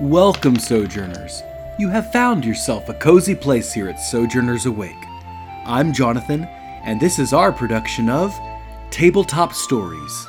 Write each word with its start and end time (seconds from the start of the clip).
Welcome, 0.00 0.58
Sojourners. 0.58 1.42
You 1.78 1.88
have 1.88 2.12
found 2.12 2.44
yourself 2.44 2.90
a 2.90 2.94
cozy 2.94 3.34
place 3.34 3.72
here 3.72 3.88
at 3.88 3.98
Sojourners 3.98 4.66
Awake. 4.66 4.94
I'm 5.64 5.90
Jonathan, 5.90 6.44
and 6.84 7.00
this 7.00 7.18
is 7.18 7.32
our 7.32 7.50
production 7.50 8.10
of 8.10 8.38
Tabletop 8.90 9.54
Stories. 9.54 10.26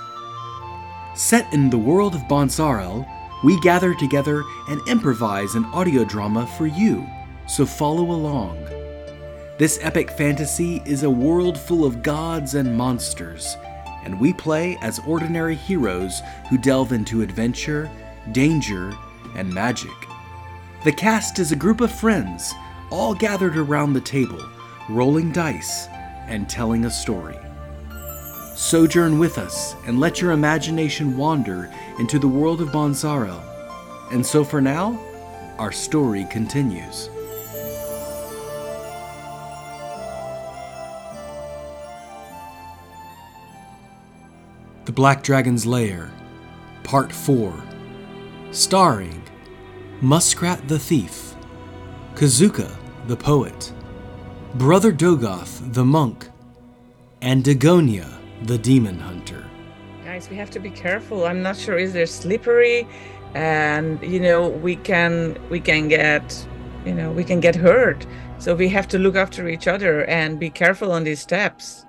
Set 1.15 1.51
in 1.51 1.69
the 1.69 1.77
world 1.77 2.15
of 2.15 2.29
Bonsarel, 2.29 3.05
we 3.43 3.59
gather 3.59 3.93
together 3.93 4.41
and 4.69 4.79
improvise 4.87 5.55
an 5.55 5.65
audio 5.65 6.05
drama 6.05 6.47
for 6.57 6.65
you, 6.65 7.05
so 7.45 7.65
follow 7.65 8.11
along. 8.11 8.55
This 9.57 9.79
epic 9.81 10.11
fantasy 10.11 10.81
is 10.85 11.03
a 11.03 11.09
world 11.09 11.59
full 11.59 11.83
of 11.83 12.01
gods 12.01 12.55
and 12.55 12.73
monsters, 12.73 13.57
and 14.05 14.17
we 14.17 14.31
play 14.31 14.77
as 14.81 15.01
ordinary 15.05 15.55
heroes 15.55 16.21
who 16.49 16.57
delve 16.57 16.93
into 16.93 17.21
adventure, 17.21 17.91
danger, 18.31 18.93
and 19.37 19.53
magic. 19.53 19.95
The 20.83 20.91
cast 20.91 21.39
is 21.39 21.51
a 21.51 21.55
group 21.55 21.79
of 21.79 21.91
friends, 21.91 22.53
all 22.91 23.13
gathered 23.13 23.55
around 23.57 23.93
the 23.93 24.01
table, 24.01 24.43
rolling 24.89 25.31
dice 25.31 25.87
and 26.27 26.49
telling 26.49 26.85
a 26.85 26.91
story. 26.91 27.37
Sojourn 28.55 29.19
with 29.19 29.37
us 29.37 29.75
and 29.85 29.99
let 29.99 30.19
your 30.19 30.31
imagination 30.31 31.15
wander 31.15 31.71
into 31.99 32.19
the 32.19 32.27
world 32.27 32.59
of 32.59 32.69
Bonsarel. 32.69 33.41
And 34.11 34.25
so 34.25 34.43
for 34.43 34.59
now, 34.59 34.99
our 35.57 35.71
story 35.71 36.25
continues. 36.25 37.09
The 44.85 44.93
Black 44.93 45.21
Dragon's 45.21 45.65
Lair, 45.65 46.09
Part 46.83 47.11
4, 47.11 47.53
starring 48.51 49.21
Muskrat 50.01 50.67
the 50.67 50.77
Thief, 50.77 51.33
Kazuka 52.13 52.69
the 53.07 53.17
Poet, 53.17 53.73
Brother 54.53 54.93
Dogoth 54.93 55.73
the 55.73 55.83
Monk, 55.83 56.29
and 57.23 57.43
Dagonia 57.43 58.07
the 58.43 58.59
Demon 58.59 58.99
Hunter. 58.99 59.43
Guys, 60.05 60.29
we 60.29 60.35
have 60.35 60.51
to 60.51 60.59
be 60.59 60.69
careful. 60.69 61.25
I'm 61.25 61.41
not 61.41 61.57
sure 61.57 61.79
is 61.79 61.93
there 61.93 62.05
slippery 62.05 62.87
and 63.33 63.99
you 64.03 64.19
know 64.19 64.49
we 64.49 64.75
can 64.75 65.35
we 65.49 65.59
can 65.59 65.87
get 65.87 66.47
you 66.85 66.93
know 66.93 67.11
we 67.11 67.23
can 67.23 67.39
get 67.39 67.55
hurt. 67.55 68.05
So 68.37 68.53
we 68.53 68.69
have 68.69 68.87
to 68.89 68.99
look 68.99 69.15
after 69.15 69.47
each 69.47 69.67
other 69.67 70.05
and 70.05 70.39
be 70.39 70.51
careful 70.51 70.91
on 70.91 71.05
these 71.05 71.21
steps. 71.21 71.87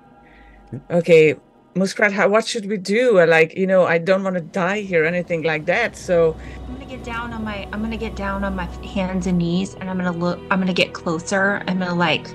Okay, 0.89 1.35
Muskrat, 1.75 2.11
how, 2.11 2.27
what 2.27 2.45
should 2.47 2.65
we 2.65 2.77
do? 2.77 3.23
Like, 3.25 3.55
you 3.55 3.67
know, 3.67 3.85
I 3.85 3.99
don't 3.99 4.23
want 4.23 4.35
to 4.35 4.41
die 4.41 4.81
here 4.81 5.03
or 5.03 5.05
anything 5.07 5.43
like 5.43 5.65
that. 5.65 5.95
So 5.95 6.35
I'm 6.57 6.65
gonna 6.67 6.68
get 6.99 7.13
down 7.13 7.31
on 7.31 7.43
my 7.45 7.65
I'm 7.71 7.81
gonna 7.81 7.97
get 7.97 8.15
down 8.15 8.43
on 8.43 8.55
my 8.55 8.65
hands 8.85 9.25
and 9.27 9.37
knees 9.37 9.75
and 9.75 9.89
I'm 9.89 9.97
gonna 9.97 10.11
look 10.11 10.37
I'm 10.51 10.59
gonna 10.59 10.73
get 10.73 10.93
closer. 10.93 11.63
I'm 11.65 11.79
gonna 11.79 11.95
like 11.95 12.27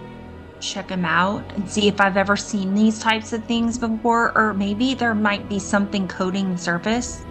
check 0.60 0.88
them 0.88 1.04
out 1.04 1.44
and 1.52 1.68
see 1.68 1.86
if 1.86 2.00
I've 2.00 2.16
ever 2.16 2.34
seen 2.34 2.74
these 2.74 2.98
types 2.98 3.34
of 3.34 3.44
things 3.44 3.76
before, 3.76 4.36
or 4.36 4.54
maybe 4.54 4.94
there 4.94 5.14
might 5.14 5.46
be 5.50 5.58
something 5.58 6.08
coating 6.08 6.52
the 6.52 6.58
surface. 6.58 7.26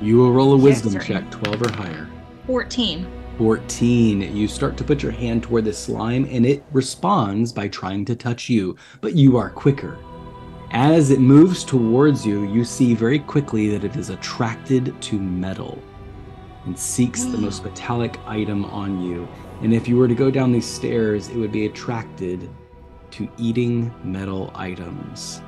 You 0.00 0.18
will 0.18 0.32
roll 0.32 0.52
a 0.52 0.56
wisdom 0.56 1.00
check, 1.00 1.28
12 1.32 1.62
or 1.62 1.72
higher. 1.72 2.08
14. 2.46 3.10
14. 3.38 4.36
You 4.36 4.46
start 4.46 4.76
to 4.76 4.84
put 4.84 5.02
your 5.02 5.10
hand 5.10 5.42
toward 5.42 5.64
the 5.64 5.72
slime 5.72 6.28
and 6.30 6.46
it 6.46 6.62
responds 6.70 7.52
by 7.52 7.66
trying 7.66 8.04
to 8.04 8.14
touch 8.14 8.48
you, 8.48 8.76
but 9.00 9.16
you 9.16 9.36
are 9.36 9.50
quicker. 9.50 9.98
As 10.70 11.10
it 11.10 11.18
moves 11.18 11.64
towards 11.64 12.24
you, 12.24 12.44
you 12.44 12.64
see 12.64 12.94
very 12.94 13.18
quickly 13.18 13.68
that 13.70 13.82
it 13.82 13.96
is 13.96 14.10
attracted 14.10 15.00
to 15.02 15.18
metal 15.18 15.82
and 16.68 16.78
seeks 16.78 17.24
the 17.24 17.38
most 17.38 17.64
metallic 17.64 18.18
item 18.26 18.66
on 18.66 19.00
you. 19.02 19.26
And 19.62 19.72
if 19.72 19.88
you 19.88 19.96
were 19.96 20.06
to 20.06 20.14
go 20.14 20.30
down 20.30 20.52
these 20.52 20.66
stairs, 20.66 21.30
it 21.30 21.36
would 21.36 21.50
be 21.50 21.64
attracted 21.64 22.46
to 23.12 23.26
eating 23.38 23.90
metal 24.04 24.52
items. 24.54 25.40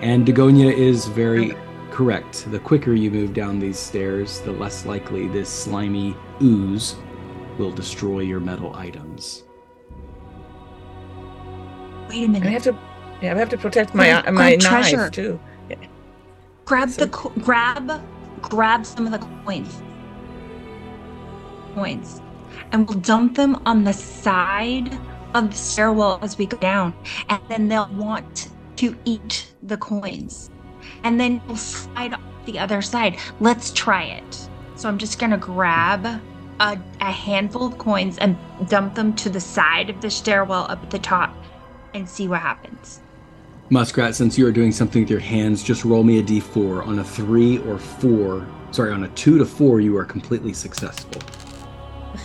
And 0.00 0.26
Dagonia 0.26 0.72
is 0.76 1.06
very 1.06 1.54
correct. 1.92 2.50
The 2.50 2.58
quicker 2.58 2.94
you 2.94 3.12
move 3.12 3.32
down 3.32 3.60
these 3.60 3.78
stairs, 3.78 4.40
the 4.40 4.50
less 4.50 4.84
likely 4.84 5.28
this 5.28 5.48
slimy 5.48 6.16
ooze 6.42 6.96
will 7.56 7.70
destroy 7.70 8.18
your 8.18 8.40
metal 8.40 8.74
items. 8.74 9.44
Wait 12.08 12.22
a 12.22 12.24
and 12.24 12.36
I 12.36 12.40
minute. 12.40 12.52
have 12.54 12.62
to 12.64 12.76
yeah, 13.22 13.34
I 13.34 13.38
have 13.38 13.48
to 13.50 13.56
protect 13.56 13.94
my 13.94 14.06
Grab- 14.20 14.34
my 14.34 14.56
grab 14.56 14.62
knife 14.72 14.90
treasure. 14.90 15.10
too. 15.10 15.40
grab 16.64 16.90
so- 16.90 17.04
the 17.06 17.40
grab 17.40 18.02
grab 18.42 18.84
some 18.84 19.06
of 19.06 19.12
the 19.12 19.24
coins. 19.44 19.80
Coins. 21.74 22.20
And 22.72 22.88
we'll 22.88 22.98
dump 23.00 23.36
them 23.36 23.60
on 23.66 23.84
the 23.84 23.92
side 23.92 24.96
of 25.34 25.50
the 25.50 25.56
stairwell 25.56 26.18
as 26.22 26.38
we 26.38 26.46
go 26.46 26.56
down. 26.58 26.94
And 27.28 27.40
then 27.48 27.68
they'll 27.68 27.92
want 27.94 28.50
to 28.76 28.96
eat 29.04 29.52
the 29.62 29.76
coins. 29.76 30.50
And 31.02 31.20
then 31.20 31.40
we'll 31.46 31.56
slide 31.56 32.14
off 32.14 32.20
the 32.46 32.58
other 32.58 32.82
side. 32.82 33.18
Let's 33.40 33.72
try 33.72 34.04
it. 34.04 34.48
So 34.76 34.88
I'm 34.88 34.98
just 34.98 35.18
gonna 35.18 35.38
grab 35.38 36.20
a, 36.60 36.78
a 37.00 37.10
handful 37.10 37.66
of 37.66 37.78
coins 37.78 38.18
and 38.18 38.36
dump 38.68 38.94
them 38.94 39.14
to 39.16 39.28
the 39.28 39.40
side 39.40 39.90
of 39.90 40.00
the 40.00 40.10
stairwell 40.10 40.66
up 40.68 40.82
at 40.82 40.90
the 40.90 40.98
top 40.98 41.34
and 41.94 42.08
see 42.08 42.28
what 42.28 42.40
happens. 42.40 43.00
Muskrat, 43.70 44.14
since 44.14 44.36
you 44.36 44.46
are 44.46 44.52
doing 44.52 44.72
something 44.72 45.02
with 45.02 45.10
your 45.10 45.20
hands, 45.20 45.62
just 45.62 45.84
roll 45.84 46.04
me 46.04 46.18
a 46.18 46.22
d4. 46.22 46.86
On 46.86 46.98
a 46.98 47.04
3 47.04 47.58
or 47.58 47.78
4, 47.78 48.46
sorry, 48.72 48.92
on 48.92 49.04
a 49.04 49.08
2 49.08 49.38
to 49.38 49.46
4, 49.46 49.80
you 49.80 49.96
are 49.96 50.04
completely 50.04 50.52
successful. 50.52 51.22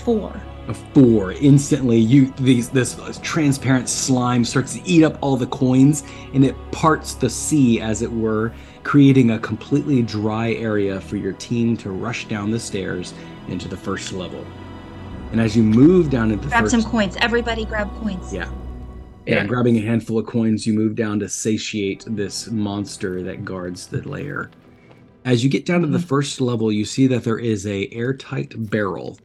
Four. 0.03 0.41
A 0.67 0.73
4, 0.73 1.31
instantly, 1.31 1.97
you 1.97 2.31
these 2.37 2.69
this 2.69 2.95
transparent 3.23 3.89
slime 3.89 4.45
starts 4.45 4.75
to 4.75 4.87
eat 4.87 5.03
up 5.03 5.17
all 5.19 5.35
the 5.35 5.47
coins 5.47 6.03
and 6.35 6.45
it 6.45 6.55
parts 6.71 7.15
the 7.15 7.29
sea, 7.29 7.81
as 7.81 8.03
it 8.03 8.11
were, 8.11 8.53
creating 8.83 9.31
a 9.31 9.39
completely 9.39 10.03
dry 10.03 10.53
area 10.53 11.01
for 11.01 11.17
your 11.17 11.33
team 11.33 11.75
to 11.77 11.89
rush 11.89 12.25
down 12.25 12.51
the 12.51 12.59
stairs 12.59 13.15
into 13.47 13.67
the 13.67 13.77
first 13.77 14.11
level. 14.13 14.45
And 15.31 15.41
as 15.41 15.55
you 15.55 15.63
move 15.63 16.09
down 16.11 16.31
into 16.31 16.43
the 16.43 16.49
Grab 16.49 16.63
first 16.65 16.71
some 16.71 16.83
coins. 16.83 17.17
Everybody 17.19 17.65
grab 17.65 17.91
coins. 17.99 18.31
Yeah. 18.31 18.49
Yeah, 19.25 19.35
Yeah. 19.35 19.45
grabbing 19.45 19.77
a 19.77 19.81
handful 19.81 20.19
of 20.19 20.25
coins, 20.25 20.65
you 20.65 20.73
move 20.73 20.95
down 20.95 21.19
to 21.19 21.29
satiate 21.29 22.03
this 22.07 22.49
monster 22.49 23.21
that 23.23 23.45
guards 23.45 23.87
the 23.87 24.07
lair. 24.07 24.49
As 25.25 25.43
you 25.43 25.49
get 25.49 25.65
down 25.65 25.81
to 25.81 25.87
the 25.87 25.97
mm-hmm. 25.97 26.07
first 26.07 26.41
level, 26.41 26.71
you 26.71 26.85
see 26.85 27.07
that 27.07 27.23
there 27.23 27.37
is 27.37 27.67
a 27.67 27.89
airtight 27.91 28.69
barrel. 28.69 29.17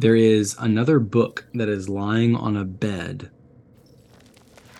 There 0.00 0.16
is 0.16 0.56
another 0.58 0.98
book 0.98 1.44
that 1.52 1.68
is 1.68 1.86
lying 1.90 2.34
on 2.34 2.56
a 2.56 2.64
bed. 2.64 3.28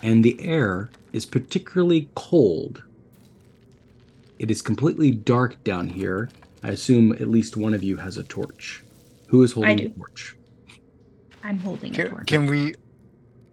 And 0.01 0.25
the 0.25 0.41
air 0.41 0.89
is 1.13 1.27
particularly 1.27 2.09
cold. 2.15 2.81
It 4.39 4.49
is 4.49 4.63
completely 4.63 5.11
dark 5.11 5.63
down 5.63 5.89
here. 5.89 6.31
I 6.63 6.69
assume 6.69 7.11
at 7.11 7.27
least 7.29 7.55
one 7.55 7.75
of 7.75 7.83
you 7.83 7.97
has 7.97 8.17
a 8.17 8.23
torch. 8.23 8.83
Who 9.27 9.43
is 9.43 9.51
holding 9.51 9.77
do. 9.77 9.85
a 9.85 9.89
torch? 9.89 10.35
I'm 11.43 11.59
holding 11.59 11.91
a 11.93 11.95
Can, 11.95 12.09
torch. 12.09 12.25
can 12.27 12.47
we? 12.47 12.73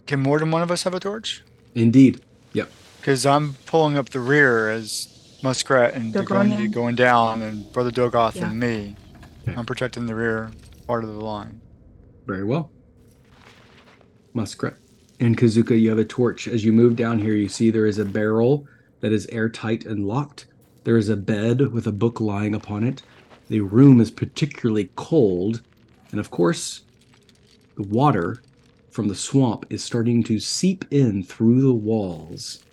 Can 0.07 0.21
more 0.21 0.39
than 0.39 0.51
one 0.51 0.63
of 0.63 0.71
us 0.71 0.85
have 0.85 0.95
a 0.95 1.01
torch? 1.01 1.43
Indeed. 1.75 2.23
Yep. 2.55 2.71
Because 2.99 3.27
I'm 3.27 3.53
pulling 3.67 3.99
up 3.99 4.09
the 4.09 4.21
rear 4.21 4.71
as 4.71 5.39
Muskrat 5.43 5.93
and 5.93 6.15
Dogonia. 6.15 6.57
Dagonia 6.57 6.73
going 6.73 6.95
down, 6.95 7.43
and 7.43 7.71
Brother 7.75 7.91
Dogoth 7.91 8.37
Yeah. 8.37 8.49
and 8.49 8.59
me. 8.59 8.97
Okay. 9.47 9.55
I'm 9.55 9.67
protecting 9.67 10.07
the 10.07 10.15
rear 10.15 10.51
part 10.89 11.05
of 11.05 11.15
the 11.15 11.21
line. 11.21 11.61
Very 12.27 12.45
well. 12.45 12.73
Muskrat. 14.33 14.75
And 15.21 15.37
Kazuka, 15.37 15.79
you 15.79 15.91
have 15.91 15.99
a 15.99 16.05
torch. 16.05 16.49
As 16.49 16.65
you 16.65 16.73
move 16.73 16.97
down 16.97 17.19
here, 17.19 17.35
you 17.35 17.49
see 17.49 17.71
there 17.71 17.87
is 17.87 17.99
a 17.99 18.05
barrel 18.05 18.67
that 19.01 19.13
is 19.13 19.27
airtight 19.27 19.85
and 19.85 20.07
locked. 20.07 20.47
There 20.85 20.97
is 20.97 21.11
a 21.11 21.17
bed 21.17 21.73
with 21.73 21.87
a 21.87 21.93
book 21.93 22.21
lying 22.21 22.55
upon 22.55 22.85
it. 22.85 23.03
The 23.49 23.61
room 23.61 24.01
is 24.01 24.11
particularly 24.11 24.91
cold. 24.97 25.61
And 26.11 26.19
of 26.19 26.31
course, 26.31 26.83
the 27.77 27.83
water 27.83 28.43
from 28.91 29.09
the 29.09 29.15
swamp 29.15 29.67
is 29.69 29.85
starting 29.85 30.23
to 30.25 30.41
seep 30.41 30.87
in 30.91 31.23
through 31.23 31.61
the 31.61 31.73
walls 31.73 32.65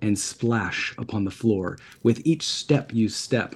and 0.00 0.18
splash 0.18 0.94
upon 0.96 1.24
the 1.24 1.30
floor. 1.30 1.76
With 2.02 2.22
each 2.24 2.46
step 2.46 2.94
you 2.94 3.10
step, 3.10 3.54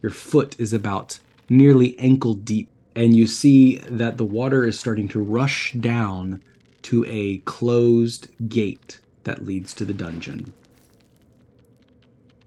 your 0.00 0.12
foot 0.12 0.54
is 0.60 0.72
about 0.72 1.18
nearly 1.48 1.98
ankle 1.98 2.34
deep, 2.34 2.68
and 2.96 3.14
you 3.14 3.26
see 3.26 3.76
that 3.90 4.16
the 4.16 4.24
water 4.24 4.64
is 4.64 4.80
starting 4.80 5.06
to 5.06 5.20
rush 5.20 5.72
down 5.74 6.42
to 6.80 7.04
a 7.06 7.38
closed 7.38 8.28
gate 8.48 9.00
that 9.24 9.44
leads 9.44 9.74
to 9.74 9.84
the 9.84 9.92
dungeon. 9.92 10.52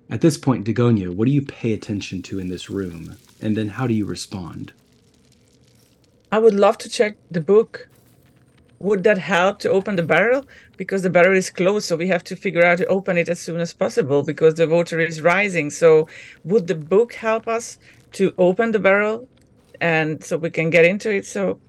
At 0.10 0.22
this 0.22 0.40
point, 0.40 0.66
Dagonia, 0.66 1.14
what 1.14 1.28
do 1.28 1.32
you 1.32 1.44
pay 1.44 1.74
attention 1.74 2.24
to 2.24 2.40
in 2.40 2.50
this 2.50 2.68
room? 2.68 3.16
And 3.40 3.56
then 3.56 3.70
how 3.70 3.86
do 3.86 3.94
you 3.94 4.06
respond? 4.06 4.74
I 6.32 6.40
would 6.40 6.56
love 6.56 6.80
to 6.80 6.90
check 6.90 7.16
the 7.30 7.42
book. 7.42 7.88
Would 8.80 9.04
that 9.04 9.20
help 9.20 9.60
to 9.60 9.70
open 9.70 9.98
the 9.98 10.04
barrel? 10.04 10.48
Because 10.78 11.04
the 11.04 11.12
barrel 11.12 11.38
is 11.38 11.52
closed, 11.52 11.86
so 11.86 11.96
we 11.96 12.08
have 12.08 12.24
to 12.24 12.36
figure 12.36 12.66
out 12.66 12.80
to 12.80 12.88
open 12.88 13.18
it 13.18 13.30
as 13.30 13.40
soon 13.40 13.60
as 13.60 13.74
possible 13.74 14.24
because 14.24 14.56
the 14.56 14.68
water 14.68 15.00
is 15.00 15.22
rising. 15.22 15.70
So, 15.70 16.08
would 16.44 16.68
the 16.68 16.76
book 16.76 17.14
help 17.14 17.48
us 17.48 17.78
to 18.14 18.34
open 18.38 18.72
the 18.72 18.80
barrel 18.80 19.28
and 19.82 20.24
so 20.24 20.38
we 20.38 20.50
can 20.50 20.70
get 20.70 20.86
into 20.86 21.10
it. 21.12 21.26
So 21.26 21.60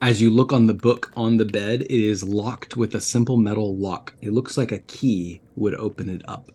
As 0.00 0.20
you 0.20 0.30
look 0.30 0.52
on 0.52 0.66
the 0.66 0.74
book 0.74 1.12
on 1.16 1.36
the 1.36 1.44
bed, 1.44 1.82
it 1.82 1.90
is 1.90 2.24
locked 2.24 2.76
with 2.76 2.94
a 2.96 3.00
simple 3.00 3.36
metal 3.36 3.76
lock. 3.76 4.14
It 4.20 4.32
looks 4.32 4.56
like 4.56 4.72
a 4.72 4.80
key 4.80 5.40
would 5.56 5.74
open 5.76 6.08
it 6.08 6.22
up. 6.26 6.50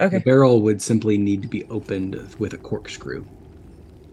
Okay. 0.00 0.18
The 0.18 0.24
barrel 0.24 0.62
would 0.62 0.80
simply 0.80 1.18
need 1.18 1.42
to 1.42 1.48
be 1.48 1.64
opened 1.64 2.16
with 2.38 2.54
a 2.54 2.58
corkscrew. 2.58 3.24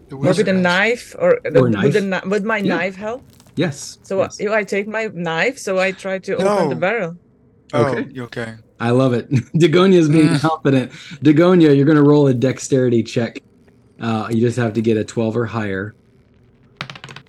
The 0.08 0.16
or 0.16 0.18
with 0.18 0.46
a 0.48 0.52
knife, 0.52 1.14
or, 1.18 1.30
Or 1.32 1.40
a 1.46 1.60
would, 1.62 1.72
the, 1.72 2.00
knife. 2.02 2.22
kni- 2.24 2.30
would 2.30 2.44
my 2.44 2.58
Yeah. 2.58 2.76
knife 2.76 2.94
help? 2.94 3.22
Yes. 3.56 3.98
So 4.02 4.20
yes. 4.20 4.38
if 4.38 4.50
I 4.50 4.64
take 4.64 4.86
my 4.86 5.10
knife, 5.14 5.58
so 5.58 5.78
I 5.78 5.90
try 5.92 6.18
to 6.18 6.34
open 6.34 6.68
the 6.68 6.74
No. 6.74 6.80
barrel. 6.80 7.16
Oh, 7.72 7.86
Okay. 7.86 8.10
you 8.12 8.24
okay. 8.24 8.54
I 8.78 8.90
love 8.90 9.12
it. 9.14 9.30
Dagonia 9.54 9.94
is 9.98 10.08
being 10.08 10.28
Mm. 10.28 10.40
confident. 10.40 10.92
Dagonia, 11.24 11.74
you're 11.74 11.86
going 11.86 11.96
to 11.96 12.02
roll 12.02 12.26
a 12.26 12.34
dexterity 12.34 13.02
check. 13.02 13.40
Uh, 14.02 14.28
you 14.30 14.40
just 14.40 14.56
have 14.58 14.72
to 14.74 14.82
get 14.82 14.96
a 14.96 15.04
12 15.04 15.36
or 15.36 15.46
higher, 15.46 15.94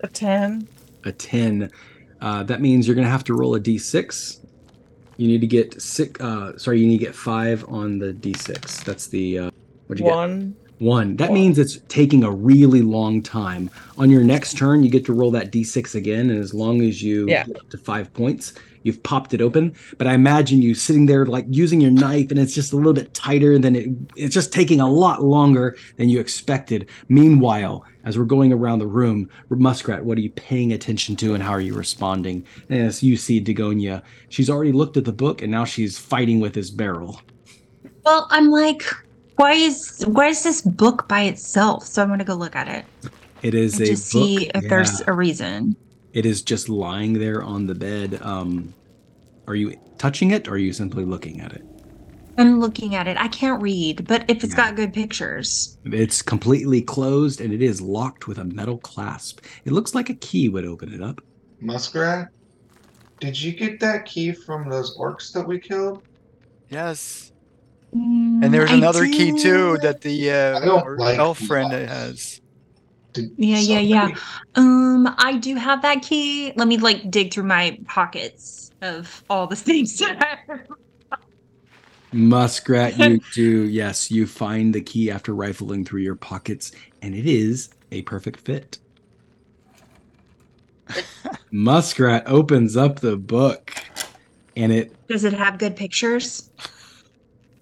A 0.01 0.07
ten. 0.07 0.67
a 1.05 1.11
10. 1.11 1.71
Uh, 2.19 2.43
that 2.43 2.61
means 2.61 2.87
you're 2.87 2.95
going 2.95 3.05
to 3.05 3.11
have 3.11 3.23
to 3.25 3.33
roll 3.35 3.53
a 3.55 3.59
d6. 3.59 4.39
You 5.17 5.27
need 5.27 5.41
to 5.41 5.47
get 5.47 5.79
six. 5.81 6.19
Uh, 6.19 6.57
sorry, 6.57 6.79
you 6.81 6.87
need 6.87 6.97
to 6.97 7.05
get 7.05 7.13
five 7.15 7.63
on 7.67 7.99
the 7.99 8.13
d6. 8.13 8.83
That's 8.83 9.07
the. 9.07 9.37
Uh, 9.39 9.51
what'd 9.87 9.99
you 10.03 10.09
get? 10.09 10.15
One. 10.15 10.55
One. 10.79 11.15
That 11.17 11.29
One. 11.29 11.35
means 11.39 11.59
it's 11.59 11.77
taking 11.87 12.23
a 12.23 12.31
really 12.31 12.81
long 12.81 13.21
time. 13.21 13.69
On 13.97 14.09
your 14.09 14.23
next 14.23 14.57
turn, 14.57 14.83
you 14.83 14.89
get 14.89 15.05
to 15.05 15.13
roll 15.13 15.29
that 15.31 15.51
d6 15.51 15.93
again, 15.95 16.31
and 16.31 16.39
as 16.39 16.53
long 16.53 16.81
as 16.81 17.03
you 17.03 17.27
Yeah. 17.29 17.45
get 17.45 17.57
up 17.57 17.69
to 17.69 17.77
five 17.77 18.11
points, 18.13 18.53
you've 18.83 19.01
popped 19.03 19.33
it 19.33 19.41
open. 19.41 19.75
But 19.97 20.07
I 20.07 20.13
imagine 20.13 20.61
you 20.61 20.75
sitting 20.75 21.05
there 21.05 21.25
like 21.25 21.45
using 21.49 21.81
your 21.81 21.91
knife, 21.91 22.29
and 22.29 22.39
it's 22.39 22.53
just 22.53 22.73
a 22.73 22.75
little 22.75 22.93
bit 22.93 23.13
tighter 23.13 23.57
than 23.57 23.75
it. 23.75 23.89
It's 24.15 24.33
just 24.33 24.53
taking 24.53 24.79
a 24.79 24.89
lot 24.89 25.23
longer 25.23 25.75
than 25.97 26.09
you 26.09 26.19
expected. 26.19 26.89
Meanwhile, 27.09 27.85
as 28.03 28.17
we're 28.17 28.25
going 28.25 28.51
around 28.51 28.79
the 28.79 28.87
room, 28.87 29.29
Muskrat, 29.49 30.03
what 30.03 30.17
are 30.17 30.21
you 30.21 30.31
paying 30.31 30.73
attention 30.73 31.15
to, 31.17 31.33
and 31.33 31.41
how 31.43 31.51
are 31.51 31.61
you 31.61 31.73
responding? 31.73 32.45
And 32.69 32.81
as 32.81 33.01
you 33.01 33.17
see 33.17 33.41
Dagonia, 33.41 34.03
she's 34.29 34.49
already 34.49 34.71
looked 34.71 34.97
at 34.97 35.05
the 35.05 35.13
book, 35.13 35.41
and 35.41 35.51
now 35.51 35.65
she's 35.65 35.97
fighting 35.97 36.39
with 36.39 36.53
his 36.55 36.69
barrel. 36.69 37.21
Well, 38.05 38.27
I'm 38.29 38.49
like, 38.49 38.83
why 39.37 39.53
is 39.53 40.03
why 40.07 40.27
is 40.27 40.43
this 40.43 40.61
book 40.61 41.07
by 41.07 41.23
itself? 41.23 41.85
So 41.85 42.01
I'm 42.01 42.09
gonna 42.09 42.23
go 42.23 42.35
look 42.35 42.55
at 42.55 42.67
it 42.67 42.85
It 43.41 43.53
is 43.53 43.79
and 43.79 43.89
a 43.89 43.95
see 43.95 44.45
book, 44.45 44.51
if 44.55 44.69
there's 44.69 45.01
a 45.07 45.13
reason. 45.13 45.75
It 46.13 46.25
is 46.27 46.43
just 46.43 46.69
lying 46.69 47.13
there 47.13 47.41
on 47.43 47.65
the 47.65 47.75
bed. 47.75 48.19
Um, 48.21 48.73
are 49.47 49.55
you 49.55 49.75
touching 49.97 50.31
it, 50.31 50.47
or 50.47 50.51
are 50.51 50.57
you 50.57 50.71
simply 50.71 51.05
looking 51.05 51.41
at 51.41 51.53
it? 51.53 51.63
I'm 52.37 52.59
looking 52.59 52.95
at 52.95 53.07
it. 53.07 53.17
I 53.17 53.27
can't 53.27 53.61
read, 53.61 54.07
but 54.07 54.25
if 54.29 54.43
it's 54.43 54.53
Yeah. 54.53 54.57
got 54.57 54.75
good 54.75 54.93
pictures, 54.93 55.77
It's 55.85 56.21
completely 56.21 56.81
closed, 56.81 57.41
and 57.41 57.51
it 57.53 57.61
is 57.61 57.81
locked 57.81 58.27
with 58.27 58.37
a 58.37 58.43
metal 58.43 58.77
clasp. 58.77 59.43
It 59.65 59.73
looks 59.73 59.93
like 59.93 60.09
a 60.09 60.15
key 60.15 60.49
would 60.49 60.65
open 60.65 60.93
it 60.93 61.01
up. 61.01 61.19
Muskrat, 61.61 62.27
did 63.19 63.39
you 63.39 63.51
get 63.53 63.79
that 63.81 64.05
key 64.05 64.31
from 64.31 64.69
those 64.69 64.95
orcs 64.97 65.31
that 65.33 65.47
we 65.47 65.59
killed? 65.59 66.03
Yes. 66.69 67.31
Mm, 67.95 68.43
And 68.45 68.53
there's 68.53 68.71
another 68.71 69.05
key 69.07 69.31
too 69.37 69.77
that 69.81 70.01
the 70.01 70.31
uh, 70.31 70.57
I 70.59 70.65
don't 70.65 70.83
our 70.83 70.97
like 70.97 71.19
elf 71.19 71.39
friend 71.39 71.71
has. 71.71 72.39
Did 73.13 73.31
Yeah, 73.37 73.59
yeah, 73.59 73.79
yeah. 73.79 74.09
Um, 74.55 75.13
I 75.17 75.37
do 75.37 75.55
have 75.55 75.81
that 75.83 76.01
key. 76.01 76.53
Let 76.55 76.67
me 76.67 76.77
like 76.77 77.09
dig 77.09 77.33
through 77.33 77.43
my 77.43 77.79
pockets 77.87 78.71
of 78.81 79.23
all 79.29 79.47
the 79.47 79.55
things. 79.67 80.01
Muskrat, 82.11 82.97
you 82.97 83.19
do. 83.33 83.63
Yes, 83.63 84.11
you 84.11 84.27
find 84.27 84.73
the 84.73 84.81
key 84.81 85.09
after 85.09 85.33
rifling 85.33 85.85
through 85.85 86.01
your 86.01 86.15
pockets, 86.15 86.71
and 87.01 87.15
it 87.15 87.25
is 87.25 87.69
a 87.91 88.01
perfect 88.03 88.41
fit. 88.41 88.77
Muskrat 91.51 92.23
opens 92.27 92.77
up 92.77 92.99
the 92.99 93.17
book, 93.17 93.73
and 94.55 94.71
it 94.71 95.07
Does 95.07 95.23
it 95.23 95.33
have 95.33 95.57
good 95.57 95.75
pictures? 95.75 96.49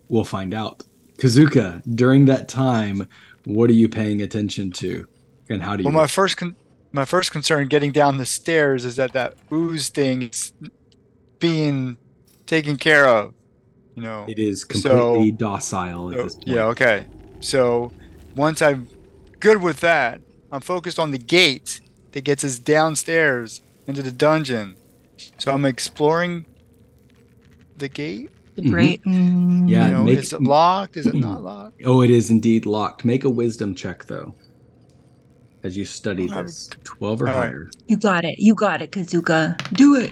We'll 0.09 0.23
find 0.25 0.53
out. 0.53 0.83
Kazuka, 1.17 1.81
during 1.95 2.25
that 2.25 2.47
time, 2.47 3.07
what 3.45 3.69
are 3.69 3.73
you 3.73 3.87
paying 3.87 4.21
attention 4.21 4.71
to? 4.71 5.07
And 5.53 5.61
how 5.63 5.75
do 5.75 5.83
you 5.83 5.89
Well, 5.89 5.93
my 5.97 6.07
first 6.07 6.37
con- 6.37 6.55
my 6.93 7.05
first 7.05 7.31
concern 7.31 7.67
getting 7.67 7.91
down 7.91 8.17
the 8.17 8.25
stairs 8.25 8.83
is 8.85 8.95
that 8.97 9.13
that 9.13 9.35
ooze 9.51 9.89
thing 9.89 10.23
is 10.23 10.51
being 11.39 11.97
taken 12.45 12.77
care 12.77 13.07
of. 13.07 13.33
You 13.95 14.03
know. 14.03 14.25
it 14.29 14.39
is 14.39 14.63
completely 14.63 15.31
So- 15.31 15.35
docile 15.37 16.11
at 16.11 16.17
So- 16.17 16.23
this 16.23 16.35
point. 16.35 16.47
yeah. 16.47 16.65
Okay. 16.67 17.05
So 17.41 17.91
once 18.35 18.61
I'm 18.61 18.87
good 19.41 19.61
with 19.61 19.81
that, 19.81 20.21
I'm 20.51 20.61
focused 20.61 20.97
on 20.97 21.11
the 21.11 21.17
gate 21.17 21.81
that 22.13 22.21
gets 22.23 22.43
us 22.45 22.57
downstairs 22.57 23.61
into 23.87 24.01
the 24.01 24.11
dungeon. 24.11 24.75
So 25.37 25.51
I'm 25.51 25.65
exploring 25.65 26.45
the 27.77 27.89
gate. 27.89 28.29
The. 28.55 28.69
Great. 28.69 29.03
Mm, 29.03 29.69
Yeah, 29.69 29.87
you 29.87 29.93
know, 29.93 30.03
make- 30.03 30.19
is 30.19 30.33
it 30.33 30.41
locked? 30.41 30.95
Is 30.97 31.07
it 31.07 31.15
not 31.27 31.43
locked? 31.43 31.81
Oh, 31.85 32.01
it 32.01 32.09
is 32.09 32.29
indeed 32.29 32.65
locked. 32.65 33.03
Make 33.05 33.23
a 33.25 33.29
wisdom 33.29 33.75
check 33.75 34.05
though. 34.05 34.33
As 35.63 35.77
you 35.77 35.85
study 35.85 36.27
Alright. 36.29 36.47
this. 36.47 36.69
Twelve 36.83 37.21
or 37.21 37.29
Alright. 37.29 37.49
higher. 37.49 37.71
You 37.87 37.97
got 37.97 38.25
it. 38.25 38.39
You 38.39 38.55
got 38.55 38.81
it, 38.81 38.91
Kazuka. 38.91 39.55
Do 39.73 39.95
it. 39.95 40.11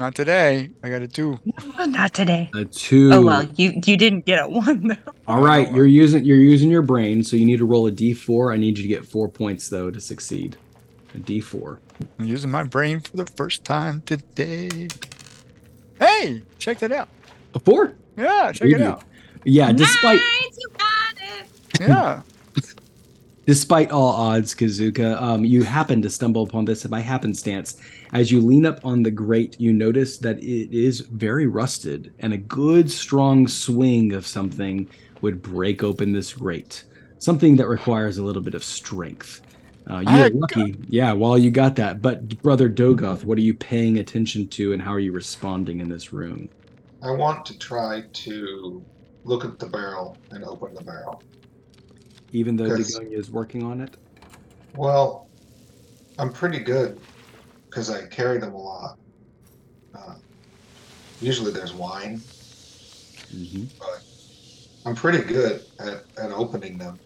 Not 0.00 0.16
today. 0.16 0.70
I 0.82 0.90
got 0.90 1.02
a 1.02 1.08
two. 1.08 1.38
Not 1.86 2.12
today. 2.12 2.50
A 2.54 2.64
two. 2.64 3.12
Oh 3.12 3.22
well, 3.24 3.44
you 3.54 3.80
you 3.86 3.96
didn't 3.96 4.26
get 4.26 4.42
a 4.42 4.48
one 4.48 4.88
though. 4.88 5.12
All 5.28 5.40
right, 5.40 5.72
you're 5.72 5.86
using 5.86 6.24
you're 6.24 6.36
using 6.36 6.68
your 6.70 6.82
brain, 6.82 7.22
so 7.22 7.36
you 7.36 7.46
need 7.46 7.58
to 7.58 7.64
roll 7.64 7.86
a 7.86 7.92
d4. 7.92 8.52
I 8.52 8.56
need 8.56 8.76
you 8.76 8.82
to 8.82 8.88
get 8.88 9.06
four 9.06 9.28
points 9.28 9.68
though 9.68 9.92
to 9.92 10.00
succeed. 10.00 10.56
A 11.14 11.18
d4. 11.18 11.78
I'm 12.18 12.24
using 12.24 12.50
my 12.50 12.64
brain 12.64 12.98
for 12.98 13.16
the 13.16 13.26
first 13.36 13.62
time 13.64 14.02
today. 14.04 14.88
Hey, 16.00 16.42
check 16.58 16.78
that 16.80 16.90
out. 16.90 17.08
A 17.54 17.60
four? 17.60 17.94
Yeah, 18.16 18.50
check 18.50 18.68
You 18.68 18.74
it 18.76 18.82
out. 18.82 19.04
Yeah, 19.44 19.70
despite 19.70 20.18
Nice, 20.18 20.58
you 20.58 20.68
got 20.76 21.14
it. 21.20 21.88
Yeah. 21.88 22.22
Despite 23.46 23.90
all 23.90 24.08
odds, 24.08 24.54
Kazuka, 24.54 25.20
um, 25.20 25.44
you 25.44 25.64
happen 25.64 26.00
to 26.00 26.08
stumble 26.08 26.44
upon 26.44 26.64
this 26.64 26.86
by 26.86 27.00
happenstance. 27.00 27.76
As 28.14 28.32
you 28.32 28.40
lean 28.40 28.64
up 28.64 28.80
on 28.84 29.02
the 29.02 29.10
grate, 29.10 29.60
you 29.60 29.72
notice 29.72 30.16
that 30.18 30.38
it 30.38 30.74
is 30.74 31.00
very 31.00 31.46
rusted, 31.46 32.14
and 32.20 32.32
a 32.32 32.38
good 32.38 32.90
strong 32.90 33.46
swing 33.46 34.14
of 34.14 34.26
something 34.26 34.88
would 35.20 35.42
break 35.42 35.82
open 35.82 36.12
this 36.12 36.32
grate. 36.32 36.84
Something 37.18 37.56
that 37.56 37.68
requires 37.68 38.16
a 38.16 38.22
little 38.22 38.42
bit 38.42 38.54
of 38.54 38.64
strength. 38.64 39.42
Uh, 39.90 39.98
you 39.98 40.08
I 40.08 40.22
are 40.22 40.30
lucky, 40.30 40.76
yeah, 40.88 41.12
while 41.12 41.36
you 41.36 41.50
got 41.50 41.76
that. 41.76 42.00
But, 42.00 42.42
Brother 42.42 42.70
Dogoth, 42.70 43.24
what 43.24 43.36
are 43.36 43.42
you 43.42 43.52
paying 43.52 43.98
attention 43.98 44.48
to, 44.48 44.72
and 44.72 44.80
how 44.80 44.92
are 44.92 45.00
you 45.00 45.12
responding 45.12 45.80
in 45.80 45.90
this 45.90 46.14
room? 46.14 46.48
I 47.02 47.10
want 47.10 47.44
to 47.46 47.58
try 47.58 48.04
to 48.10 48.82
look 49.24 49.44
at 49.44 49.58
the 49.58 49.66
barrel 49.66 50.16
and 50.30 50.44
open 50.44 50.74
the 50.74 50.82
barrel. 50.82 51.22
Even 52.34 52.56
though 52.56 52.64
Yes. 52.64 52.98
Dagonia 52.98 53.16
is 53.16 53.30
working 53.30 53.62
on 53.62 53.80
it? 53.80 53.96
Well, 54.76 55.28
I'm 56.18 56.32
pretty 56.32 56.58
good 56.58 57.00
because 57.70 57.88
I 57.90 58.06
carry 58.06 58.38
them 58.38 58.52
a 58.54 58.60
lot. 58.60 58.98
Uh, 59.94 60.14
usually 61.22 61.52
there's 61.52 61.72
wine, 61.72 62.20
Mm-hmm. 63.34 63.64
but 63.80 64.02
I'm 64.84 64.94
pretty 64.94 65.18
good 65.24 65.62
at, 65.80 66.04
at 66.18 66.30
opening 66.32 66.76
them. 66.78 66.98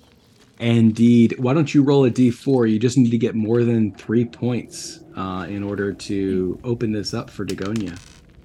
Indeed. 0.61 1.37
Why 1.39 1.55
don't 1.55 1.73
you 1.73 1.83
roll 1.83 2.05
a 2.07 2.11
d4? 2.11 2.71
You 2.71 2.79
just 2.79 2.99
need 2.99 3.11
to 3.11 3.19
get 3.19 3.35
more 3.35 3.65
than 3.65 3.95
three 3.95 4.25
points 4.25 5.01
uh, 5.17 5.47
in 5.49 5.63
order 5.63 5.93
to 5.93 6.59
open 6.65 6.91
this 6.93 7.15
up 7.15 7.31
for 7.31 7.45
Dagonia. 7.47 7.99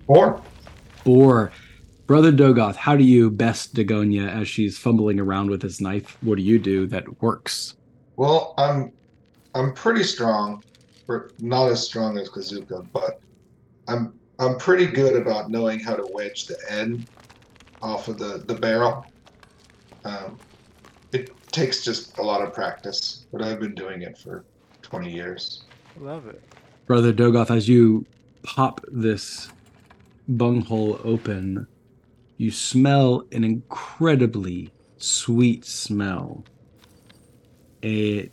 Or 0.08 0.42
Or, 1.06 1.52
Brother 2.06 2.34
Dogoth, 2.34 2.76
how 2.76 2.98
do 2.98 3.04
you 3.04 3.32
best 3.32 3.76
Dagonia 3.76 4.28
as 4.28 4.48
she's 4.50 4.78
fumbling 4.78 5.20
around 5.22 5.50
with 5.50 5.62
his 5.62 5.80
knife? 5.80 6.18
What 6.22 6.36
do 6.36 6.44
you 6.44 6.60
do 6.60 6.86
that 6.88 7.22
works? 7.22 7.76
Well, 8.18 8.54
I'm 8.58 8.92
I'm 9.56 9.74
pretty 9.74 10.04
strong, 10.04 10.64
but 11.08 11.32
not 11.42 11.70
as 11.70 11.86
strong 11.86 12.18
as 12.18 12.30
Kazuka, 12.30 12.86
but 12.92 13.22
I'm 13.88 14.20
I'm 14.40 14.58
pretty 14.58 14.86
good 14.86 15.16
about 15.16 15.50
knowing 15.50 15.80
how 15.80 15.96
to 15.96 16.06
wedge 16.14 16.46
the 16.48 16.58
end 16.70 17.08
off 17.82 18.10
of 18.10 18.18
the 18.18 18.44
the 18.46 18.56
barrel. 18.56 19.06
Um, 20.04 20.38
it 21.14 21.32
takes 21.52 21.86
just 21.86 22.18
a 22.18 22.22
lot 22.22 22.42
of 22.42 22.54
practice, 22.54 23.28
but 23.32 23.42
I've 23.42 23.62
been 23.62 23.76
doing 23.76 24.02
it 24.02 24.18
for 24.18 24.44
20 24.82 25.10
years. 25.10 25.64
Love 26.00 26.28
it. 26.28 26.44
Brother 26.86 27.14
Dogoth, 27.14 27.56
as 27.56 27.70
you 27.70 28.06
pop 28.44 28.82
this 28.92 29.50
bunghole 30.28 31.00
open, 31.04 31.66
you 32.44 32.52
smell 32.52 33.24
an 33.32 33.46
incredibly 33.46 34.70
sweet 34.98 35.64
smell. 35.64 36.44
It 37.82 38.32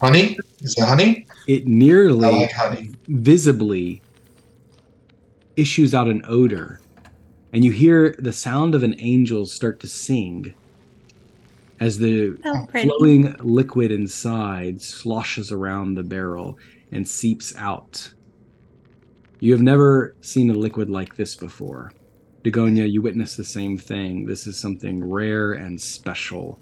Honey? 0.00 0.36
Is 0.60 0.74
it 0.76 0.84
honey? 0.84 1.26
it 1.46 1.66
nearly 1.66 2.30
like 2.30 2.52
honey. 2.52 2.90
visibly 3.08 4.02
issues 5.56 5.94
out 5.94 6.06
an 6.08 6.22
odor 6.26 6.80
and 7.52 7.64
you 7.64 7.70
hear 7.70 8.14
the 8.18 8.32
sound 8.32 8.74
of 8.74 8.82
an 8.82 8.94
angel 8.98 9.46
start 9.46 9.80
to 9.80 9.88
sing 9.88 10.54
as 11.80 11.96
the 11.98 12.36
So 12.42 12.66
pretty. 12.66 12.88
flowing 12.88 13.34
liquid 13.40 13.90
inside 13.90 14.82
sloshes 14.82 15.50
around 15.50 15.94
the 15.94 16.02
barrel 16.02 16.58
and 16.92 17.08
seeps 17.08 17.54
out. 17.56 18.12
You 19.40 19.52
have 19.52 19.62
never 19.62 20.14
seen 20.20 20.50
a 20.50 20.54
liquid 20.54 20.90
like 20.90 21.16
this 21.16 21.34
before. 21.36 21.92
Dagonia, 22.44 22.90
you 22.90 23.00
witness 23.00 23.36
the 23.36 23.44
same 23.44 23.78
thing. 23.78 24.26
This 24.26 24.46
is 24.46 24.58
something 24.58 25.02
rare 25.02 25.54
and 25.54 25.80
special. 25.80 26.60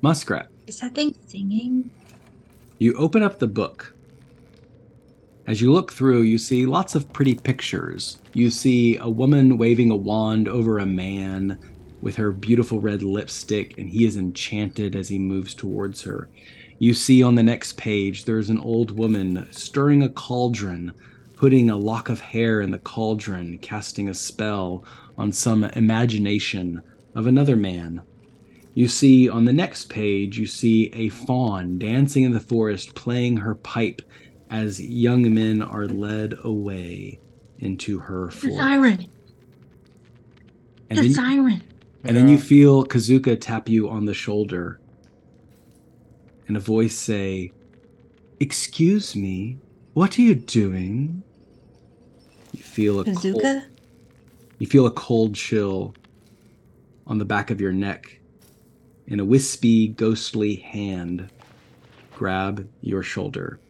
Muskrat, 0.00 0.48
Is 0.66 0.80
that 0.80 0.94
thing 0.94 1.14
singing? 1.26 1.90
you 2.78 2.94
open 2.94 3.22
up 3.22 3.38
the 3.38 3.46
book. 3.46 3.94
As 5.46 5.60
you 5.60 5.72
look 5.72 5.92
through, 5.92 6.22
you 6.22 6.38
see 6.38 6.64
lots 6.64 6.94
of 6.94 7.12
pretty 7.12 7.34
pictures. 7.34 8.18
You 8.32 8.50
see 8.50 8.96
a 8.98 9.08
woman 9.08 9.58
waving 9.58 9.90
a 9.90 9.96
wand 9.96 10.48
over 10.48 10.78
a 10.78 10.86
man 10.86 11.58
with 12.00 12.16
her 12.16 12.30
beautiful 12.30 12.80
red 12.80 13.02
lipstick, 13.02 13.76
and 13.76 13.88
he 13.88 14.04
is 14.06 14.16
enchanted 14.16 14.94
as 14.94 15.08
he 15.08 15.18
moves 15.18 15.54
towards 15.54 16.00
her. 16.02 16.28
You 16.78 16.94
see 16.94 17.22
on 17.22 17.34
the 17.34 17.42
next 17.42 17.76
page, 17.76 18.24
there's 18.24 18.50
an 18.50 18.60
old 18.60 18.92
woman 18.92 19.48
stirring 19.50 20.04
a 20.04 20.08
cauldron, 20.08 20.92
putting 21.34 21.70
a 21.70 21.76
lock 21.76 22.08
of 22.08 22.20
hair 22.20 22.60
in 22.60 22.70
the 22.70 22.78
cauldron, 22.78 23.58
casting 23.58 24.08
a 24.08 24.14
spell 24.14 24.84
on 25.18 25.32
some 25.32 25.64
imagination 25.64 26.80
of 27.14 27.26
another 27.26 27.56
man. 27.56 28.00
You 28.74 28.88
see 28.88 29.28
on 29.28 29.44
the 29.44 29.52
next 29.52 29.88
page, 29.90 30.38
you 30.38 30.46
see 30.46 30.90
a 30.94 31.08
fawn 31.08 31.78
dancing 31.78 32.22
in 32.22 32.32
the 32.32 32.40
forest, 32.40 32.94
playing 32.94 33.36
her 33.38 33.56
pipe 33.56 34.00
as 34.50 34.80
young 34.80 35.34
men 35.34 35.60
are 35.60 35.86
led 35.88 36.34
away 36.44 37.18
into 37.58 37.98
her 37.98 38.30
forest. 38.30 38.42
The 38.42 38.48
forest. 38.48 38.60
siren. 38.60 39.06
And 40.90 40.98
The 40.98 41.02
then, 41.02 41.12
siren. 41.14 41.62
and 42.04 42.16
then 42.16 42.28
you 42.28 42.38
feel 42.38 42.84
Kazuka 42.84 43.38
tap 43.40 43.68
you 43.68 43.90
on 43.90 44.04
the 44.06 44.14
shoulder 44.14 44.80
and 46.46 46.56
a 46.56 46.60
voice 46.60 46.94
say, 46.96 47.52
Excuse 48.40 49.16
me, 49.16 49.58
what 49.94 50.16
are 50.18 50.22
you 50.22 50.34
doing? 50.36 51.22
You 52.52 52.62
feel 52.62 53.00
a 53.00 53.04
cold, 53.04 53.16
Bazooka? 53.16 53.64
You 54.58 54.66
feel 54.66 54.86
a 54.86 54.90
cold 54.90 55.34
chill 55.34 55.94
on 57.06 57.18
the 57.18 57.24
back 57.24 57.50
of 57.50 57.60
your 57.60 57.72
neck, 57.72 58.20
and 59.08 59.20
a 59.20 59.24
wispy, 59.24 59.88
ghostly 59.88 60.56
hand 60.56 61.30
grab 62.18 62.68
your 62.80 63.02
shoulder. 63.02 63.60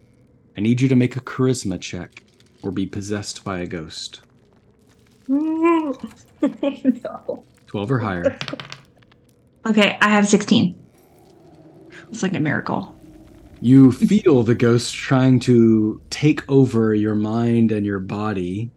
I 0.57 0.63
need 0.63 0.81
you 0.81 0.89
to 0.89 0.97
make 0.97 1.17
a 1.17 1.21
charisma 1.21 1.79
check 1.79 2.23
or 2.63 2.71
be 2.71 2.87
possessed 2.87 3.45
by 3.45 3.59
a 3.59 3.67
ghost. 3.67 4.23
no. 5.29 5.95
12 7.67 7.91
or 7.91 7.99
higher. 7.99 8.39
Okay, 9.67 9.99
I 10.01 10.09
have 10.09 10.27
16. 10.27 10.75
It's 12.11 12.23
like 12.23 12.35
a 12.35 12.41
miracle. 12.41 12.99
You 13.61 13.93
feel 13.93 14.43
the 14.43 14.55
ghost 14.55 14.95
trying 14.95 15.41
to 15.41 16.01
take 16.09 16.51
over 16.51 16.95
your 16.95 17.15
mind 17.15 17.71
and 17.71 17.85
your 17.85 17.99
body. 17.99 18.71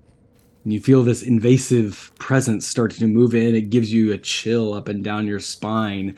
And 0.63 0.73
you 0.73 0.79
feel 0.79 1.03
this 1.03 1.23
invasive 1.23 2.11
presence 2.19 2.67
start 2.67 2.91
to 2.91 3.07
move 3.07 3.33
in. 3.33 3.55
It 3.55 3.69
gives 3.69 3.91
you 3.91 4.13
a 4.13 4.17
chill 4.17 4.73
up 4.73 4.87
and 4.87 5.03
down 5.03 5.27
your 5.27 5.39
spine. 5.39 6.15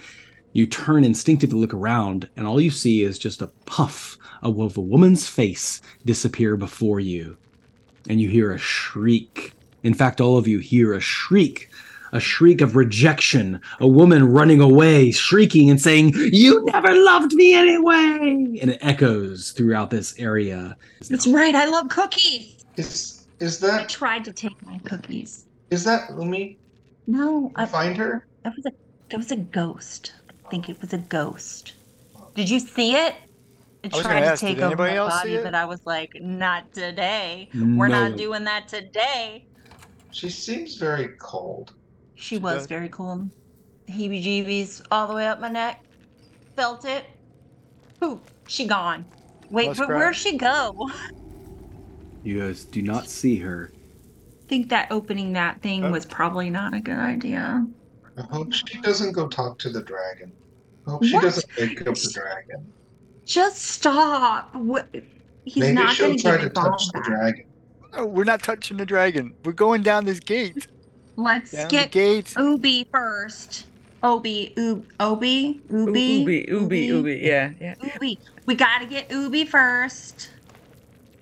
You 0.51 0.67
turn 0.67 1.03
instinctively 1.03 1.55
to 1.55 1.61
look 1.61 1.73
around, 1.73 2.29
and 2.35 2.45
all 2.45 2.61
you 2.61 2.69
see 2.69 3.03
is 3.03 3.17
just 3.17 3.41
a 3.41 3.47
puff 3.65 4.17
of 4.41 4.77
a 4.77 4.81
woman's 4.81 5.27
face 5.27 5.81
disappear 6.05 6.57
before 6.57 6.99
you. 6.99 7.37
And 8.09 8.19
you 8.19 8.27
hear 8.27 8.51
a 8.51 8.57
shriek. 8.57 9.53
In 9.83 9.93
fact, 9.93 10.19
all 10.19 10.37
of 10.37 10.47
you 10.47 10.59
hear 10.59 10.93
a 10.93 10.99
shriek 10.99 11.69
a 12.13 12.19
shriek 12.19 12.61
of 12.61 12.75
rejection, 12.75 13.59
a 13.79 13.87
woman 13.87 14.23
running 14.23 14.61
away, 14.61 15.11
shrieking 15.11 15.69
and 15.69 15.81
saying, 15.81 16.13
You 16.31 16.63
never 16.65 16.93
loved 16.93 17.33
me 17.33 17.55
anyway! 17.55 18.59
And 18.61 18.69
it 18.69 18.77
echoes 18.81 19.51
throughout 19.51 19.89
this 19.89 20.17
area. 20.19 20.77
That's 21.09 21.27
right. 21.27 21.55
I 21.55 21.65
love 21.65 21.89
cookies. 21.89 23.12
Is 23.43 23.61
is 23.61 23.69
I 23.69 23.83
tried 23.83 24.23
to 24.23 24.31
take 24.31 24.65
my 24.65 24.79
cookies. 24.85 25.47
is 25.69 25.83
that 25.83 26.09
Umi? 26.11 26.57
No, 27.07 27.51
I, 27.57 27.65
Find 27.65 27.97
her? 27.97 28.25
that 28.43 28.55
was 28.55 28.65
a 28.65 28.71
that 29.09 29.17
was 29.17 29.31
a 29.33 29.35
ghost. 29.35 30.13
I 30.29 30.49
think 30.49 30.69
it 30.69 30.79
was 30.79 30.93
a 30.93 30.97
ghost. 30.97 31.73
Did 32.35 32.49
you 32.49 32.59
see 32.61 32.95
it? 32.95 33.15
It 33.83 33.93
I 33.93 34.01
tried 34.01 34.13
gonna 34.13 34.25
ask, 34.27 34.39
take 34.41 34.59
over 34.59 34.77
my 34.77 34.95
body, 34.95 35.37
but 35.43 35.53
I 35.53 35.65
was 35.65 35.81
like, 35.85 36.13
not 36.21 36.73
today. 36.73 37.49
We're 37.53 37.89
not 37.89 38.15
doing 38.15 38.45
that 38.45 38.69
today. 38.69 39.45
She 40.11 40.29
seems 40.29 40.75
very 40.75 41.09
cold. 41.19 41.73
She 42.15 42.35
She 42.35 42.37
was 42.37 42.59
does. 42.59 42.67
very 42.67 42.87
cool. 42.87 43.27
Heebie 43.89 44.23
jeebies 44.23 44.81
all 44.89 45.05
the 45.07 45.13
way 45.15 45.27
up 45.27 45.41
my 45.41 45.49
neck. 45.49 45.83
Felt 46.55 46.85
it. 46.85 47.07
Poof, 47.99 48.19
she 48.47 48.65
gone. 48.67 49.03
Wait, 49.49 49.67
but 49.67 49.77
Muskrat. 49.79 49.97
where'd 49.99 50.15
she 50.15 50.37
go? 50.37 50.89
You 52.23 52.39
guys 52.39 52.63
do 52.65 52.81
not 52.81 53.07
see 53.07 53.37
her. 53.37 53.71
I 53.73 54.47
think 54.47 54.69
that 54.69 54.87
opening 54.91 55.33
that 55.33 55.61
thing 55.61 55.83
Oh. 55.85 55.91
was 55.91 56.05
probably 56.05 56.49
not 56.49 56.73
a 56.73 56.79
good 56.79 56.97
idea. 56.97 57.65
I 58.17 58.21
hope 58.21 58.53
she 58.53 58.79
doesn't 58.81 59.13
go 59.13 59.27
talk 59.27 59.57
to 59.59 59.69
the 59.69 59.81
dragon. 59.81 60.31
I 60.87 60.91
hope 60.91 61.03
she 61.03 61.13
What? 61.15 61.23
doesn't 61.23 61.45
wake 61.57 61.81
up 61.87 61.95
the 61.95 62.11
dragon. 62.13 62.65
Just 63.25 63.57
stop. 63.63 64.53
What? 64.55 64.87
He's 65.45 65.57
Maybe 65.57 65.73
not 65.73 65.95
she'll 65.95 66.07
going 66.07 66.17
to 66.17 66.23
try 66.23 66.37
to 66.37 66.45
it 66.47 66.57
all 66.57 66.71
touch 66.71 66.87
the 66.93 67.01
dragon. 67.05 67.45
No, 67.95 68.05
we're 68.05 68.23
not 68.23 68.41
touching 68.43 68.77
the 68.77 68.85
dragon. 68.85 69.33
We're 69.43 69.51
going 69.53 69.81
down 69.83 70.05
this 70.05 70.19
gate. 70.19 70.67
Let's 71.15 71.51
Down 71.51 71.67
get 71.69 71.91
gate. 71.91 72.33
Ubi 72.37 72.85
first. 72.91 73.65
Obi, 74.01 74.53
Ub, 74.57 74.83
Obi, 74.99 75.61
U- 75.69 75.87
Ubi, 75.87 76.01
Ubi, 76.01 76.45
Ubi, 76.49 76.79
Ubi. 76.87 77.15
Yeah, 77.23 77.51
yeah. 77.61 77.75
Ubi. 77.81 78.19
We 78.45 78.55
got 78.55 78.79
to 78.79 78.85
get 78.85 79.09
Ubi 79.09 79.45
first, 79.45 80.29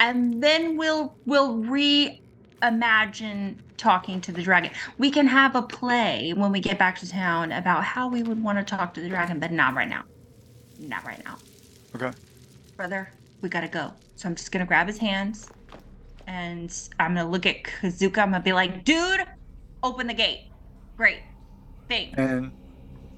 and 0.01 0.43
then 0.43 0.77
we'll 0.77 1.15
we'll 1.25 1.59
reimagine 1.59 3.55
talking 3.77 4.19
to 4.21 4.31
the 4.31 4.41
dragon. 4.41 4.71
We 4.97 5.11
can 5.11 5.27
have 5.27 5.55
a 5.55 5.61
play 5.61 6.33
when 6.35 6.51
we 6.51 6.59
get 6.59 6.77
back 6.77 6.99
to 6.99 7.09
town 7.09 7.51
about 7.51 7.83
how 7.83 8.09
we 8.09 8.23
would 8.23 8.43
want 8.43 8.57
to 8.57 8.63
talk 8.75 8.93
to 8.95 9.01
the 9.01 9.09
dragon, 9.09 9.39
but 9.39 9.51
not 9.51 9.75
right 9.75 9.87
now. 9.87 10.03
Not 10.79 11.05
right 11.05 11.23
now. 11.23 11.37
Okay. 11.95 12.11
Brother, 12.75 13.11
we 13.41 13.49
gotta 13.49 13.67
go. 13.67 13.93
So 14.15 14.27
I'm 14.27 14.35
just 14.35 14.51
gonna 14.51 14.65
grab 14.65 14.87
his 14.87 14.97
hands, 14.97 15.49
and 16.27 16.75
I'm 16.99 17.15
gonna 17.15 17.29
look 17.29 17.45
at 17.45 17.63
Kazuka. 17.63 18.17
I'm 18.17 18.31
gonna 18.31 18.43
be 18.43 18.53
like, 18.53 18.83
dude, 18.83 19.21
open 19.83 20.07
the 20.07 20.15
gate. 20.15 20.39
Great. 20.97 21.19
Thanks. 21.87 22.17
And 22.17 22.51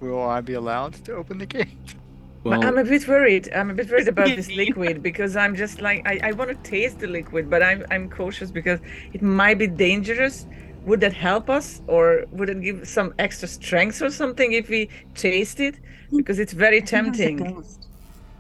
will 0.01 0.21
I 0.21 0.41
be 0.41 0.53
allowed 0.53 0.93
to 1.05 1.13
open 1.13 1.37
the 1.37 1.45
gate? 1.45 1.95
But 2.43 2.49
Well, 2.59 2.65
I'm 2.67 2.77
a 2.77 2.83
bit 2.83 3.07
worried. 3.07 3.49
I'm 3.53 3.69
a 3.69 3.73
bit 3.73 3.89
worried 3.89 4.07
about 4.09 4.35
this 4.35 4.51
liquid 4.51 5.01
because 5.01 5.35
I'm 5.37 5.55
just 5.55 5.81
like 5.81 6.05
I, 6.05 6.19
I 6.29 6.31
want 6.33 6.49
to 6.49 6.55
taste 6.69 6.99
the 6.99 7.07
liquid, 7.07 7.49
but 7.49 7.63
I'm 7.63 7.85
I'm 7.89 8.09
cautious 8.09 8.51
because 8.51 8.79
it 9.13 9.21
might 9.21 9.57
be 9.57 9.67
dangerous. 9.67 10.45
Would 10.85 10.99
that 10.99 11.13
help 11.13 11.49
us, 11.49 11.81
or 11.87 12.25
would 12.31 12.49
it 12.49 12.59
give 12.61 12.85
some 12.85 13.13
extra 13.17 13.47
strength 13.47 14.01
or 14.01 14.09
something 14.09 14.51
if 14.51 14.67
we 14.67 14.89
taste 15.15 15.61
it? 15.61 15.79
Because 16.15 16.39
it's 16.39 16.51
very 16.51 16.81
I 16.81 16.85
think 16.85 17.39
It 17.39 17.55
was 17.55 17.75
tempting. 17.75 17.75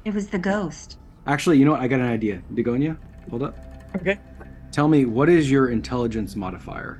It 0.03 0.13
was 0.13 0.27
the 0.27 0.39
ghost. 0.39 0.97
actually, 1.25 1.57
you 1.57 1.63
know 1.63 1.71
what? 1.71 1.79
I 1.79 1.87
got 1.87 2.01
an 2.01 2.07
idea. 2.11 2.41
Dagonia, 2.53 2.97
hold 3.29 3.43
up. 3.43 3.55
Okay. 3.95 4.19
Tell 4.73 4.89
me, 4.89 5.05
what 5.05 5.29
is 5.29 5.49
your 5.49 5.69
intelligence 5.69 6.35
modifier? 6.35 6.99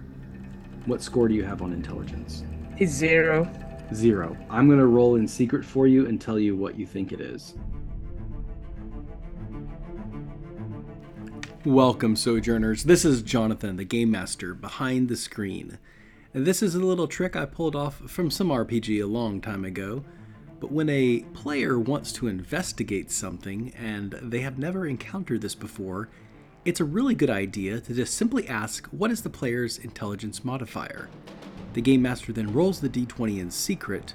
What 0.85 1.01
score 1.01 1.27
do 1.27 1.33
you 1.33 1.43
have 1.43 1.61
on 1.61 1.73
intelligence? 1.73 2.43
It's 2.77 2.91
zero. 2.93 3.49
Zero. 3.93 4.37
I'm 4.49 4.67
going 4.67 4.79
to 4.79 4.85
roll 4.85 5.15
in 5.15 5.27
secret 5.27 5.65
for 5.65 5.87
you 5.87 6.07
and 6.07 6.19
tell 6.19 6.39
you 6.39 6.55
what 6.55 6.77
you 6.77 6.85
think 6.85 7.11
it 7.11 7.21
is. 7.21 7.55
Welcome, 11.65 12.15
Sojourners. 12.15 12.83
This 12.83 13.05
is 13.05 13.21
Jonathan, 13.21 13.77
the 13.77 13.85
Game 13.85 14.11
Master, 14.11 14.53
behind 14.53 15.07
the 15.07 15.15
screen. 15.15 15.77
And 16.33 16.45
this 16.45 16.61
is 16.61 16.75
a 16.75 16.79
little 16.79 17.07
trick 17.07 17.35
I 17.35 17.45
pulled 17.45 17.75
off 17.75 17.95
from 18.09 18.29
some 18.31 18.49
RPG 18.49 19.01
a 19.01 19.07
long 19.07 19.39
time 19.39 19.63
ago. 19.63 20.03
But 20.59 20.71
when 20.71 20.89
a 20.89 21.21
player 21.33 21.77
wants 21.79 22.11
to 22.13 22.27
investigate 22.27 23.11
something 23.11 23.73
and 23.77 24.13
they 24.21 24.41
have 24.41 24.57
never 24.57 24.87
encountered 24.87 25.41
this 25.41 25.55
before, 25.55 26.09
it's 26.65 26.79
a 26.79 26.85
really 26.85 27.15
good 27.15 27.29
idea 27.29 27.81
to 27.81 27.93
just 27.93 28.13
simply 28.13 28.47
ask 28.47 28.87
what 28.87 29.11
is 29.11 29.21
the 29.21 29.29
player's 29.29 29.77
intelligence 29.77 30.43
modifier. 30.45 31.09
The 31.73 31.81
Game 31.81 32.01
Master 32.03 32.31
then 32.31 32.53
rolls 32.53 32.79
the 32.79 32.89
d20 32.89 33.39
in 33.39 33.51
secret, 33.51 34.13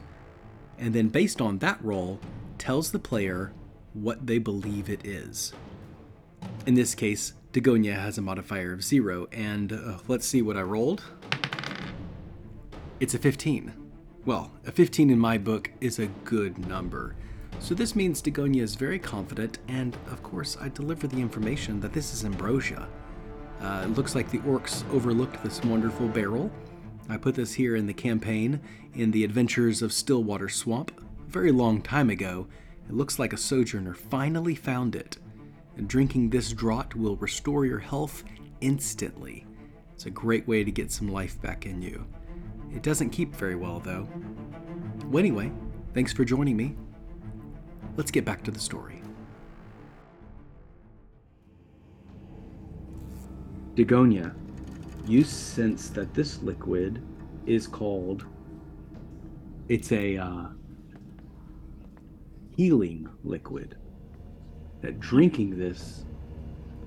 and 0.78 0.94
then 0.94 1.08
based 1.08 1.40
on 1.40 1.58
that 1.58 1.82
roll, 1.82 2.20
tells 2.56 2.92
the 2.92 2.98
player 2.98 3.52
what 3.94 4.26
they 4.26 4.38
believe 4.38 4.88
it 4.88 5.04
is. 5.04 5.52
In 6.66 6.74
this 6.74 6.94
case, 6.94 7.32
Dagonia 7.52 7.94
has 7.94 8.18
a 8.18 8.22
modifier 8.22 8.72
of 8.72 8.84
0, 8.84 9.26
and 9.32 9.72
uh, 9.72 9.98
let's 10.06 10.26
see 10.26 10.42
what 10.42 10.56
I 10.56 10.62
rolled. 10.62 11.02
It's 13.00 13.14
a 13.14 13.18
15. 13.18 13.72
Well, 14.24 14.52
a 14.66 14.70
15 14.70 15.10
in 15.10 15.18
my 15.18 15.38
book 15.38 15.70
is 15.80 15.98
a 15.98 16.06
good 16.24 16.68
number. 16.68 17.16
So 17.58 17.74
this 17.74 17.96
means 17.96 18.22
Dagonia 18.22 18.62
is 18.62 18.76
very 18.76 18.98
confident, 18.98 19.58
and 19.66 19.96
of 20.12 20.22
course, 20.22 20.56
I 20.60 20.68
deliver 20.68 21.08
the 21.08 21.20
information 21.20 21.80
that 21.80 21.92
this 21.92 22.12
is 22.12 22.24
ambrosia. 22.24 22.86
Uh, 23.60 23.82
it 23.84 23.96
looks 23.96 24.14
like 24.14 24.30
the 24.30 24.38
orcs 24.40 24.88
overlooked 24.92 25.42
this 25.42 25.62
wonderful 25.64 26.06
barrel. 26.06 26.52
I 27.08 27.16
put 27.16 27.36
this 27.36 27.54
here 27.54 27.74
in 27.74 27.86
the 27.86 27.94
campaign 27.94 28.60
in 28.94 29.12
the 29.12 29.24
Adventures 29.24 29.80
of 29.80 29.92
Stillwater 29.92 30.48
Swamp, 30.48 30.92
a 31.26 31.30
very 31.30 31.50
long 31.50 31.80
time 31.80 32.10
ago, 32.10 32.46
it 32.88 32.94
looks 32.94 33.18
like 33.18 33.32
a 33.32 33.38
sojourner 33.38 33.94
finally 33.94 34.54
found 34.54 34.94
it. 34.94 35.16
And 35.76 35.88
drinking 35.88 36.30
this 36.30 36.52
draught 36.52 36.94
will 36.94 37.16
restore 37.16 37.64
your 37.64 37.78
health 37.78 38.24
instantly. 38.60 39.46
It's 39.94 40.06
a 40.06 40.10
great 40.10 40.46
way 40.46 40.64
to 40.64 40.70
get 40.70 40.92
some 40.92 41.08
life 41.08 41.40
back 41.40 41.66
in 41.66 41.80
you. 41.80 42.06
It 42.74 42.82
doesn't 42.82 43.10
keep 43.10 43.34
very 43.34 43.54
well, 43.54 43.80
though. 43.80 44.08
Well, 45.06 45.18
anyway, 45.18 45.52
thanks 45.94 46.12
for 46.12 46.24
joining 46.24 46.56
me. 46.56 46.76
Let's 47.96 48.10
get 48.10 48.24
back 48.24 48.42
to 48.44 48.50
the 48.50 48.60
story. 48.60 49.02
Dagonia, 53.74 54.34
you 55.08 55.24
sense 55.24 55.88
that 55.90 56.14
this 56.14 56.42
liquid 56.42 57.02
is 57.46 57.66
called. 57.66 58.26
It's 59.68 59.92
a 59.92 60.18
uh, 60.18 60.46
healing 62.56 63.08
liquid. 63.24 63.76
That 64.80 65.00
drinking 65.00 65.58
this 65.58 66.04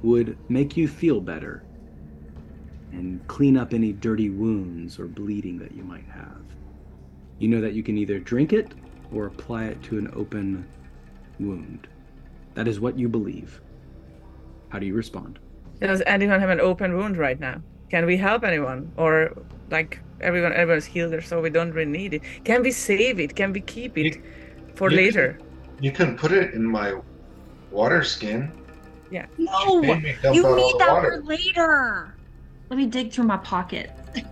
would 0.04 0.38
make 0.50 0.78
you 0.78 0.88
feel 0.88 1.20
better 1.20 1.64
and 2.92 3.26
clean 3.28 3.58
up 3.58 3.74
any 3.74 3.94
dirty 3.94 4.30
wounds 4.30 5.00
or 5.00 5.08
bleeding 5.08 5.58
that 5.60 5.74
you 5.74 5.84
might 5.84 6.08
have. 6.08 6.42
You 7.40 7.48
know 7.48 7.62
that 7.62 7.74
you 7.74 7.84
can 7.84 7.98
either 7.98 8.20
drink 8.20 8.54
it 8.54 8.74
or 9.14 9.26
apply 9.26 9.66
it 9.66 9.82
to 9.84 9.98
an 9.98 10.12
open 10.16 10.68
wound. 11.40 11.88
That 12.54 12.68
is 12.68 12.80
what 12.80 12.98
you 12.98 13.10
believe. 13.10 13.62
How 14.70 14.80
do 14.80 14.86
you 14.86 14.94
respond? 14.94 15.40
Does 15.80 16.04
anyone 16.06 16.40
have 16.40 16.50
an 16.50 16.60
open 16.60 16.96
wound 16.96 17.18
right 17.18 17.40
now? 17.40 17.62
Can 17.92 18.06
we 18.06 18.16
help 18.18 18.44
anyone? 18.44 18.92
Or 18.98 19.34
like 19.70 20.00
everyone 20.22 20.54
everyone's 20.54 20.86
healed 20.86 21.14
or 21.14 21.22
so 21.22 21.42
we 21.42 21.50
don't 21.50 21.72
really 21.72 21.92
need 21.92 22.14
it. 22.16 22.22
Can 22.46 22.64
we 22.64 22.72
save 22.72 23.20
it? 23.20 23.36
Can 23.36 23.52
we 23.54 23.62
keep 23.62 23.98
it 23.98 24.16
You- 24.16 24.22
for 24.76 24.90
you 24.90 24.98
can- 24.98 25.06
later? 25.06 25.40
You 25.82 25.92
can 25.92 26.16
put 26.18 26.32
it 26.32 26.54
in 26.54 26.64
my 26.66 26.94
water 27.72 28.04
skin. 28.04 28.52
Yeah. 29.12 29.26
No, 29.38 29.82
Made 29.82 30.04
me 30.04 30.16
dump 30.22 30.36
you 30.36 30.44
need 30.56 30.76
that 30.80 30.94
water. 30.94 31.12
for 31.22 31.24
later. 31.28 32.16
Let 32.70 32.78
me 32.78 32.86
dig 32.86 33.12
through 33.12 33.26
my 33.26 33.38
pocket. 33.38 33.92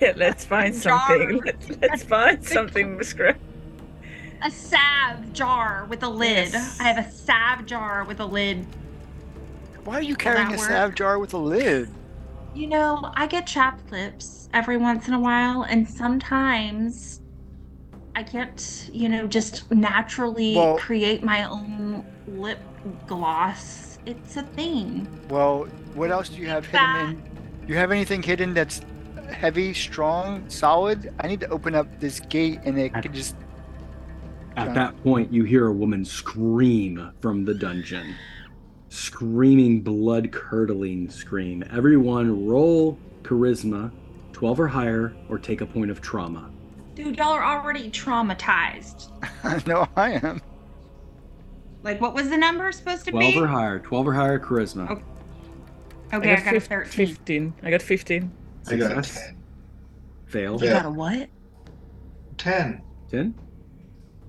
Yeah, 0.00 0.12
let's 0.16 0.44
find 0.44 0.72
something. 0.74 1.40
Let's, 1.44 1.68
let's 1.82 2.02
find 2.04 2.42
something, 2.42 2.96
Miss 2.96 3.12
Gra- 3.12 3.36
A 4.42 4.50
salve 4.50 5.32
jar 5.32 5.86
with 5.90 6.02
a 6.04 6.08
lid. 6.08 6.52
Yes. 6.52 6.78
I 6.80 6.84
have 6.84 7.04
a 7.04 7.10
salve 7.10 7.66
jar 7.66 8.04
with 8.04 8.20
a 8.20 8.24
lid. 8.24 8.64
Why 9.84 9.94
are 9.98 10.02
you 10.02 10.14
carrying 10.16 10.46
a 10.46 10.56
work? 10.56 10.68
salve 10.68 10.94
jar 10.94 11.18
with 11.18 11.34
a 11.34 11.38
lid? 11.38 11.90
You 12.54 12.66
know, 12.66 13.10
I 13.14 13.26
get 13.26 13.46
chapped 13.46 13.90
lips 13.90 14.48
every 14.52 14.76
once 14.76 15.08
in 15.08 15.14
a 15.14 15.20
while, 15.20 15.62
and 15.62 15.88
sometimes 15.88 17.20
I 18.14 18.22
can't, 18.22 18.90
you 18.92 19.08
know, 19.08 19.26
just 19.26 19.70
naturally 19.70 20.56
Well- 20.56 20.76
create 20.76 21.24
my 21.24 21.44
own 21.44 22.04
lip 22.26 22.60
gloss. 23.06 23.98
It's 24.04 24.36
a 24.36 24.42
thing. 24.42 25.06
Well, 25.30 25.66
what 25.94 26.10
else 26.10 26.28
do 26.28 26.40
you 26.40 26.48
have 26.48 26.66
hidden 26.66 27.10
in? 27.10 27.22
You 27.68 27.76
have 27.76 27.90
anything 27.90 28.22
hidden 28.22 28.52
that's 28.52 28.82
heavy, 29.30 29.72
strong, 29.72 30.44
solid? 30.48 31.14
I 31.20 31.28
need 31.28 31.40
to 31.40 31.48
open 31.48 31.74
up 31.74 32.00
this 32.00 32.20
gate 32.20 32.60
and 32.64 32.78
it 32.78 32.92
can 32.92 33.12
just. 33.14 33.36
At 34.56 34.74
that 34.74 35.02
point, 35.02 35.32
you 35.32 35.44
hear 35.44 35.68
a 35.68 35.72
woman 35.72 36.04
scream 36.04 37.12
from 37.20 37.46
the 37.46 37.54
dungeon. 37.54 38.14
Screaming, 38.96 39.80
blood 39.80 40.30
curdling 40.32 41.08
scream. 41.08 41.64
Everyone 41.72 42.46
roll 42.46 42.98
charisma, 43.22 43.90
12 44.34 44.60
or 44.60 44.68
higher, 44.68 45.16
or 45.30 45.38
take 45.38 45.62
a 45.62 45.66
point 45.66 45.90
of 45.90 46.02
trauma. 46.02 46.50
Dude, 46.94 47.16
y'all 47.16 47.28
are 47.32 47.42
already 47.42 47.90
traumatized. 47.90 49.10
I 49.44 49.62
know 49.66 49.88
I 49.96 50.10
am. 50.22 50.42
Like, 51.82 52.02
what 52.02 52.12
was 52.12 52.28
the 52.28 52.36
number 52.36 52.70
supposed 52.70 53.06
to 53.06 53.12
12 53.12 53.32
be? 53.32 53.40
or 53.40 53.46
higher, 53.46 53.78
12 53.78 54.08
or 54.08 54.12
higher 54.12 54.38
charisma. 54.38 54.90
Okay. 54.90 55.02
Okay, 56.12 56.32
I 56.34 56.44
got, 56.44 56.54
a 56.56 56.60
fif- 56.60 56.66
13. 56.68 57.06
15. 57.16 57.54
I 57.62 57.70
got 57.70 57.80
15. 57.80 58.30
I 58.68 58.76
got 58.76 58.92
a 58.92 59.02
Success. 59.02 59.26
10. 59.28 59.36
Fail. 60.26 60.60
You 60.60 60.66
Yeah. 60.66 60.72
got 60.74 60.84
a 60.84 60.90
what? 60.90 61.30
10. 62.36 62.82
10. 63.10 63.34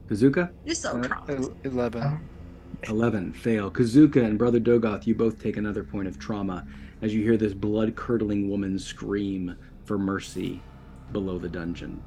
Kazuka? 0.08 0.52
You're 0.64 0.74
so 0.76 0.92
Uh, 0.92 1.04
traumatized. 1.04 1.54
Eleven. 1.66 2.20
11. 2.90 3.34
Fail. 3.34 3.72
Kazuka 3.72 4.24
and 4.24 4.38
Brother 4.38 4.60
Dogoth, 4.60 5.06
you 5.08 5.16
both 5.16 5.42
take 5.42 5.58
another 5.58 5.84
point 5.84 6.08
of 6.08 6.20
trauma 6.20 6.66
as 7.02 7.14
you 7.14 7.22
hear 7.24 7.38
this 7.38 7.54
blood 7.54 7.96
curdling 7.96 8.50
woman 8.50 8.78
scream 8.80 9.56
for 9.86 9.98
mercy 9.98 10.62
below 11.12 11.38
the 11.38 11.50
dungeon. 11.50 12.02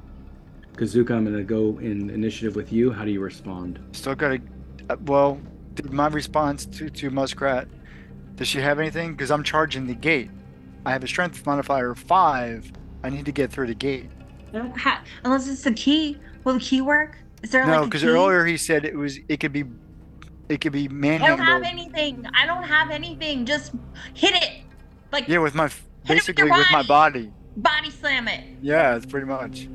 Kazuka, 0.73 1.11
I'm 1.11 1.23
going 1.25 1.35
to 1.37 1.43
go 1.43 1.79
in 1.79 2.09
initiative 2.09 2.55
with 2.55 2.71
you. 2.71 2.91
How 2.91 3.03
do 3.05 3.11
you 3.11 3.19
respond? 3.19 3.79
Still 3.93 4.15
got 4.15 4.29
to. 4.29 4.41
Uh, 4.89 4.95
well, 5.05 5.39
did 5.73 5.91
my 5.91 6.07
response 6.07 6.65
to 6.67 6.89
to 6.89 7.09
Muskrat? 7.09 7.67
Does 8.35 8.47
she 8.47 8.59
have 8.59 8.79
anything? 8.79 9.11
Because 9.13 9.31
I'm 9.31 9.43
charging 9.43 9.87
the 9.87 9.95
gate. 9.95 10.29
I 10.85 10.91
have 10.91 11.03
a 11.03 11.07
strength 11.07 11.43
modifier 11.45 11.91
of 11.91 11.99
five. 11.99 12.71
I 13.03 13.09
need 13.09 13.25
to 13.25 13.31
get 13.31 13.51
through 13.51 13.67
the 13.67 13.73
gate. 13.75 14.09
Ha- 14.53 15.03
unless 15.23 15.47
it's 15.47 15.63
the 15.63 15.73
key. 15.73 16.17
Will 16.43 16.53
the 16.53 16.59
key 16.59 16.81
work? 16.81 17.17
Is 17.43 17.49
there 17.51 17.65
No, 17.65 17.71
like 17.73 17.81
a 17.81 17.85
because 17.85 18.01
key? 18.03 18.07
earlier 18.07 18.45
he 18.45 18.57
said 18.57 18.85
it 18.85 18.95
was. 18.95 19.19
It 19.27 19.39
could 19.39 19.51
be. 19.53 19.63
It 20.49 20.61
could 20.61 20.71
be 20.71 20.87
manual. 20.87 21.25
I 21.25 21.29
don't 21.35 21.45
have 21.45 21.63
anything. 21.63 22.25
I 22.33 22.45
don't 22.45 22.63
have 22.63 22.89
anything. 22.91 23.45
Just 23.45 23.73
hit 24.13 24.33
it. 24.35 24.61
Like 25.11 25.27
Yeah, 25.27 25.39
with 25.39 25.55
my 25.55 25.65
it 25.65 25.71
with 25.71 26.07
basically 26.07 26.49
with 26.49 26.67
my 26.71 26.83
body. 26.83 27.31
body 27.57 27.89
slam 27.89 28.27
it. 28.27 28.43
Yeah, 28.61 28.95
it's 28.95 29.05
pretty 29.05 29.27
much. 29.27 29.67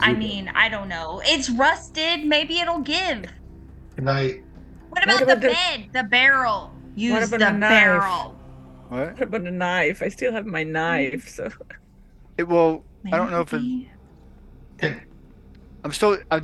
I 0.00 0.12
mean, 0.14 0.48
I 0.54 0.68
don't 0.68 0.88
know. 0.88 1.20
It's 1.24 1.50
rusted. 1.50 2.24
Maybe 2.24 2.60
it'll 2.60 2.78
give. 2.80 3.26
Can 3.96 4.08
I? 4.08 4.40
What 4.88 5.04
about, 5.04 5.22
about 5.22 5.40
the 5.40 5.48
the- 5.48 5.52
bed? 5.54 5.88
The 5.92 6.02
barrel. 6.04 6.72
Use 6.94 7.28
about 7.28 7.30
the 7.40 7.46
the 7.46 7.58
knife? 7.58 7.70
barrel. 7.70 8.36
What? 8.88 9.12
What 9.14 9.22
about 9.22 9.44
the 9.44 9.50
knife? 9.50 10.02
I 10.02 10.08
still 10.08 10.32
have 10.32 10.46
my 10.46 10.62
knife, 10.64 11.28
so 11.28 11.50
It 12.38 12.44
will. 12.48 12.84
I 13.12 13.16
don't 13.16 13.30
know 13.30 13.40
if 13.42 13.52
it, 13.54 14.96
I'm 15.84 15.92
still. 15.92 16.18
I 16.30 16.40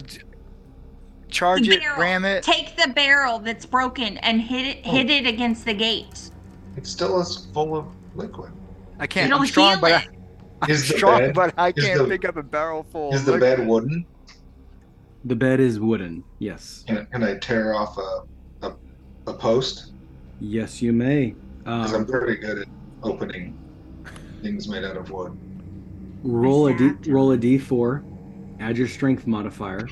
charge 1.31 1.69
it, 1.69 1.81
barrel. 1.81 1.99
ram 2.01 2.25
it. 2.25 2.43
Take 2.43 2.77
the 2.77 2.89
barrel 2.93 3.39
that's 3.39 3.67
broken 3.67 4.19
and 4.19 4.41
hit 4.41 4.67
it. 4.67 4.83
Oh. 4.85 4.91
Hit 4.93 5.11
it 5.11 5.27
against 5.27 5.65
the 5.65 5.75
gate. 5.75 6.31
it 6.77 6.87
still 6.87 7.21
is 7.21 7.47
full 7.53 7.77
of 7.77 7.87
liquid. 8.15 8.53
I 8.99 9.07
can't. 9.07 9.27
It'll 9.31 9.41
I'm 9.41 9.47
strong, 9.47 9.73
heal 9.73 9.81
but 9.81 9.93
I, 9.93 9.99
it. 10.03 10.09
I'm 10.63 10.75
strong, 10.77 11.19
bed- 11.21 11.35
but 11.35 11.55
I 11.59 11.73
can't 11.73 11.99
the- 11.99 12.09
pick 12.09 12.25
up 12.25 12.37
a 12.37 12.43
barrel 12.43 12.83
full. 12.85 13.13
Is 13.13 13.21
of 13.21 13.27
the 13.27 13.33
liquid. 13.33 13.59
bed 13.59 13.67
wooden? 13.69 14.07
The 15.25 15.37
bed 15.37 15.61
is 15.61 15.81
wooden. 15.81 16.23
Yes. 16.39 16.85
Can, 16.87 17.05
can 17.07 17.23
I 17.25 17.37
tear 17.39 17.75
off 17.75 17.99
a, 17.99 18.23
a, 18.63 18.73
a 19.27 19.33
post? 19.35 19.93
Yes, 20.41 20.81
you 20.81 20.93
may. 20.93 21.35
Because 21.59 21.93
Uh, 21.93 21.97
I'm 21.97 22.07
pretty 22.07 22.37
good 22.37 22.59
at 22.61 22.69
opening 23.03 23.59
things 24.43 24.69
made 24.69 24.85
out 24.85 24.97
of 24.97 25.11
wood. 25.11 25.37
roll 26.23 26.69
a 26.69 26.75
d. 26.77 26.93
Roll 27.11 27.33
a 27.33 27.39
d4. 27.39 28.05
Add 28.61 28.79
your 28.79 28.87
strength 28.87 29.27
modifier. 29.27 29.89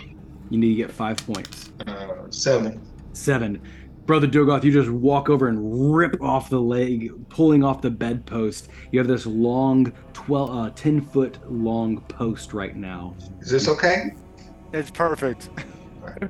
You 0.50 0.58
need 0.58 0.70
to 0.70 0.74
get 0.74 0.90
five 0.90 1.16
points. 1.18 1.70
Uh, 1.86 2.30
seven. 2.30 2.80
Seven. 3.12 3.60
Brother 4.06 4.26
Dogoth, 4.26 4.64
you 4.64 4.72
just 4.72 4.90
walk 4.90 5.30
over 5.30 5.48
and 5.48 5.94
rip 5.96 6.20
off 6.20 6.50
the 6.50 6.60
leg, 6.60 7.10
pulling 7.30 7.64
off 7.64 7.80
the 7.80 7.90
bedpost. 7.90 8.68
You 8.92 8.98
have 8.98 9.08
this 9.08 9.24
long, 9.24 9.92
12, 10.12 10.50
uh, 10.50 10.70
10 10.70 11.00
foot 11.00 11.38
long 11.50 12.02
post 12.02 12.52
right 12.52 12.76
now. 12.76 13.16
Is 13.40 13.50
this 13.50 13.66
okay? 13.68 14.12
It's 14.74 14.90
perfect. 14.90 15.48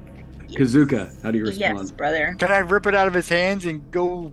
Kazuka, 0.49 1.21
how 1.23 1.33
do 1.33 1.39
you 1.39 1.47
respond? 1.47 1.79
Yes, 1.79 1.91
brother. 1.91 2.37
Can 2.39 2.53
I 2.53 2.59
rip 2.59 2.87
it 2.87 2.95
out 2.95 3.09
of 3.09 3.15
his 3.15 3.29
hands 3.29 3.65
and 3.65 3.91
go 3.91 4.33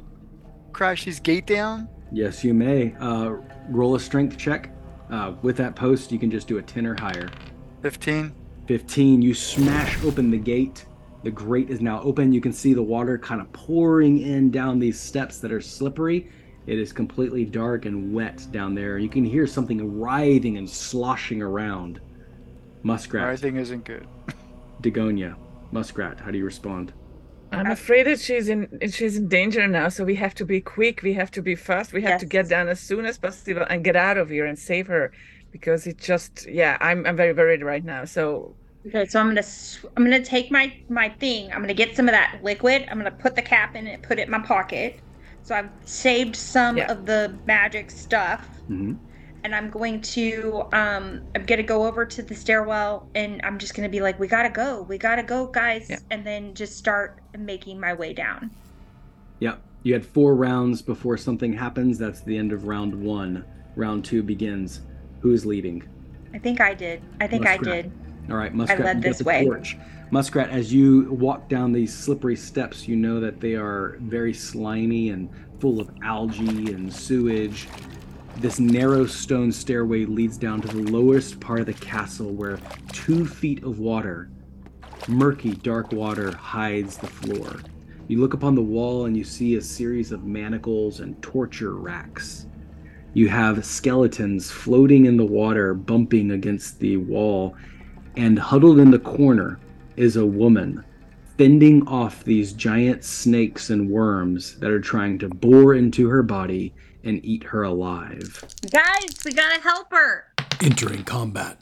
crash 0.71 1.03
his 1.03 1.19
gate 1.19 1.47
down? 1.47 1.89
Yes, 2.11 2.43
you 2.43 2.53
may. 2.53 2.93
Uh, 2.99 3.37
roll 3.69 3.95
a 3.95 3.99
strength 3.99 4.37
check. 4.37 4.69
Uh, 5.09 5.33
with 5.41 5.57
that 5.57 5.75
post, 5.75 6.11
you 6.11 6.19
can 6.19 6.29
just 6.29 6.47
do 6.47 6.57
a 6.59 6.61
10 6.61 6.85
or 6.85 6.95
higher. 6.99 7.27
15. 7.81 8.33
15, 8.71 9.21
you 9.21 9.33
smash 9.33 10.01
open 10.05 10.31
the 10.31 10.37
gate. 10.37 10.85
The 11.23 11.29
grate 11.29 11.69
is 11.69 11.81
now 11.81 12.01
open. 12.03 12.31
You 12.31 12.39
can 12.39 12.53
see 12.53 12.73
the 12.73 12.81
water 12.81 13.17
kind 13.17 13.41
of 13.41 13.51
pouring 13.51 14.21
in 14.21 14.49
down 14.49 14.79
these 14.79 14.97
steps 14.97 15.39
that 15.39 15.51
are 15.51 15.59
slippery. 15.59 16.31
It 16.67 16.79
is 16.79 16.93
completely 16.93 17.43
dark 17.43 17.83
and 17.83 18.13
wet 18.13 18.47
down 18.51 18.73
there. 18.73 18.97
You 18.97 19.09
can 19.09 19.25
hear 19.25 19.45
something 19.45 19.99
writhing 19.99 20.55
and 20.55 20.69
sloshing 20.69 21.41
around. 21.41 21.99
Muskrat, 22.83 23.27
Writhing 23.27 23.57
isn't 23.57 23.83
good. 23.83 24.07
Dagonia, 24.81 25.35
Muskrat, 25.73 26.21
how 26.21 26.31
do 26.31 26.37
you 26.37 26.45
respond? 26.45 26.93
I'm 27.51 27.71
afraid 27.71 28.07
that 28.07 28.21
she's 28.21 28.47
in 28.47 28.79
she's 28.89 29.17
in 29.17 29.27
danger 29.27 29.67
now. 29.67 29.89
So 29.89 30.05
we 30.05 30.15
have 30.15 30.33
to 30.35 30.45
be 30.45 30.61
quick. 30.61 31.01
We 31.03 31.11
have 31.15 31.31
to 31.31 31.41
be 31.41 31.55
fast. 31.55 31.91
We 31.91 32.03
have 32.03 32.21
to 32.21 32.25
get 32.25 32.47
down 32.47 32.69
as 32.69 32.79
soon 32.79 33.05
as 33.05 33.17
possible 33.17 33.65
and 33.69 33.83
get 33.83 33.97
out 33.97 34.17
of 34.17 34.29
here 34.29 34.45
and 34.45 34.57
save 34.57 34.87
her, 34.87 35.11
because 35.51 35.87
it 35.87 35.97
just 35.97 36.47
yeah. 36.47 36.77
I'm 36.79 37.05
I'm 37.05 37.17
very 37.17 37.33
worried 37.33 37.63
right 37.63 37.83
now. 37.83 38.05
So 38.05 38.55
Okay, 38.87 39.05
so 39.05 39.19
I'm 39.19 39.27
gonna 39.27 39.43
I'm 39.95 40.03
gonna 40.03 40.23
take 40.23 40.51
my 40.51 40.73
my 40.89 41.09
thing. 41.09 41.51
I'm 41.53 41.61
gonna 41.61 41.73
get 41.73 41.95
some 41.95 42.07
of 42.07 42.13
that 42.13 42.39
liquid. 42.41 42.85
I'm 42.89 42.97
gonna 42.97 43.11
put 43.11 43.35
the 43.35 43.41
cap 43.41 43.75
in 43.75 43.85
it, 43.87 44.01
put 44.01 44.19
it 44.19 44.23
in 44.23 44.31
my 44.31 44.39
pocket. 44.41 45.01
So 45.43 45.55
I've 45.55 45.71
saved 45.85 46.35
some 46.35 46.77
Yeah. 46.77 46.87
of 46.87 47.05
the 47.05 47.39
magic 47.45 47.91
stuff. 47.91 48.63
hmm 48.67 48.93
and 49.43 49.55
I'm 49.55 49.69
going 49.71 50.01
to 50.01 50.63
um 50.73 51.23
I'm 51.35 51.45
gonna 51.45 51.63
go 51.63 51.85
over 51.87 52.05
to 52.05 52.23
the 52.23 52.35
stairwell 52.35 53.09
and 53.15 53.41
I'm 53.43 53.57
just 53.59 53.73
gonna 53.75 53.89
be 53.89 54.01
like, 54.01 54.19
we 54.19 54.27
gotta 54.27 54.49
go, 54.51 54.83
we 54.83 54.97
gotta 54.97 55.23
go, 55.23 55.47
guys, 55.47 55.89
Yeah. 55.89 55.99
and 56.11 56.25
then 56.25 56.53
just 56.55 56.77
start 56.77 57.21
making 57.37 57.79
my 57.79 57.93
way 57.93 58.13
down. 58.13 58.51
Yep. 59.39 59.61
You 59.83 59.93
had 59.93 60.05
four 60.05 60.35
rounds 60.35 60.81
before 60.81 61.17
something 61.17 61.53
happens. 61.53 61.97
That's 61.97 62.21
the 62.23 62.37
end 62.37 62.51
of 62.53 62.65
round 62.65 62.95
one. 62.95 63.45
Round 63.75 64.05
two 64.05 64.23
begins. 64.23 64.81
Who's 65.19 65.45
leading? 65.45 65.83
I 66.33 66.39
think 66.39 66.61
I 66.61 66.73
did. 66.73 67.03
I 67.19 67.27
think 67.27 67.45
I 67.45 67.57
Muskrat. 67.57 67.57
did. 67.57 67.93
All 68.29 68.37
right, 68.37 68.53
Muskrat. 68.53 68.79
led 68.79 69.01
this 69.01 69.21
way. 69.21 69.45
Torch. 69.45 69.77
Muskrat, 70.11 70.49
as 70.49 70.73
you 70.73 71.11
walk 71.11 71.47
down 71.47 71.71
these 71.71 71.93
slippery 71.93 72.35
steps, 72.35 72.87
you 72.87 72.95
know 72.95 73.19
that 73.19 73.39
they 73.39 73.55
are 73.55 73.97
very 74.01 74.33
slimy 74.33 75.09
and 75.09 75.29
full 75.59 75.79
of 75.79 75.89
algae 76.03 76.73
and 76.73 76.91
sewage. 76.91 77.67
This 78.37 78.59
narrow 78.59 79.05
stone 79.05 79.51
stairway 79.51 80.05
leads 80.05 80.37
down 80.37 80.61
to 80.61 80.67
the 80.67 80.91
lowest 80.91 81.39
part 81.39 81.61
of 81.61 81.65
the 81.65 81.73
castle 81.73 82.31
where 82.31 82.59
two 82.91 83.25
feet 83.25 83.63
of 83.63 83.79
water, 83.79 84.29
murky, 85.07 85.51
dark 85.51 85.91
water, 85.91 86.35
hides 86.35 86.97
the 86.97 87.07
floor. 87.07 87.61
You 88.07 88.19
look 88.19 88.33
upon 88.33 88.55
the 88.55 88.61
wall 88.61 89.05
and 89.05 89.15
you 89.15 89.23
see 89.23 89.55
a 89.55 89.61
series 89.61 90.11
of 90.11 90.25
manacles 90.25 90.99
and 90.99 91.21
torture 91.21 91.75
racks. 91.75 92.47
You 93.13 93.29
have 93.29 93.65
skeletons 93.65 94.51
floating 94.51 95.05
in 95.05 95.17
the 95.17 95.25
water, 95.25 95.73
bumping 95.73 96.31
against 96.31 96.79
the 96.79 96.97
wall, 96.97 97.55
and 98.15 98.37
huddled 98.37 98.79
in 98.79 98.91
the 98.91 98.99
corner 98.99 99.59
is 99.95 100.15
a 100.15 100.25
woman 100.25 100.83
fending 101.37 101.87
off 101.87 102.23
these 102.23 102.53
giant 102.53 103.03
snakes 103.03 103.69
and 103.69 103.89
worms 103.89 104.59
that 104.59 104.69
are 104.69 104.81
trying 104.81 105.17
to 105.17 105.29
bore 105.29 105.73
into 105.73 106.09
her 106.09 106.21
body 106.21 106.73
and 107.03 107.23
eat 107.25 107.43
her 107.43 107.63
alive. 107.63 108.43
Guys, 108.69 109.15
we 109.25 109.33
gotta 109.33 109.61
help 109.61 109.91
her. 109.91 110.25
Entering 110.61 111.03
combat. 111.03 111.57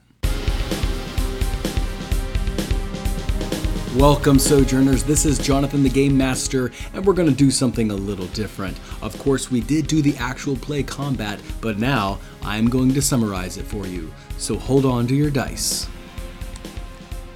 Welcome, 3.96 4.38
Sojourners. 4.38 5.04
This 5.04 5.26
is 5.26 5.40
Jonathan 5.40 5.82
the 5.82 5.90
Game 5.90 6.16
Master, 6.16 6.72
and 6.94 7.04
we're 7.04 7.14
going 7.14 7.28
to 7.28 7.34
do 7.34 7.50
something 7.50 7.90
a 7.90 7.96
little 7.96 8.28
different. 8.28 8.78
Of 9.02 9.18
course, 9.18 9.50
we 9.50 9.62
did 9.62 9.88
do 9.88 10.04
the 10.04 10.16
actual 10.18 10.56
play 10.56 10.84
combat, 10.84 11.40
but 11.60 11.80
now 11.80 12.20
I'm 12.44 12.70
going 12.70 12.94
to 12.94 13.02
summarize 13.02 13.58
it 13.58 13.66
for 13.66 13.88
you. 13.88 14.14
So 14.38 14.58
hold 14.58 14.86
on 14.86 15.08
to 15.08 15.16
your 15.16 15.32
dice. 15.32 15.88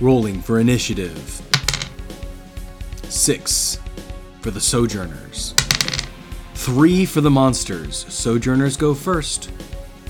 Rolling 0.03 0.41
for 0.41 0.59
initiative. 0.59 1.41
Six 3.07 3.79
for 4.41 4.51
the 4.51 4.59
Sojourners. 4.59 5.53
Three 6.55 7.05
for 7.05 7.21
the 7.21 7.29
monsters. 7.31 8.05
Sojourners 8.09 8.75
go 8.75 8.93
first. 8.93 9.49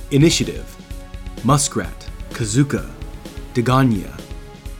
Initiative 0.10 0.66
Muskrat, 1.44 2.10
Kazuka, 2.32 2.90
Dagonia, 3.54 4.20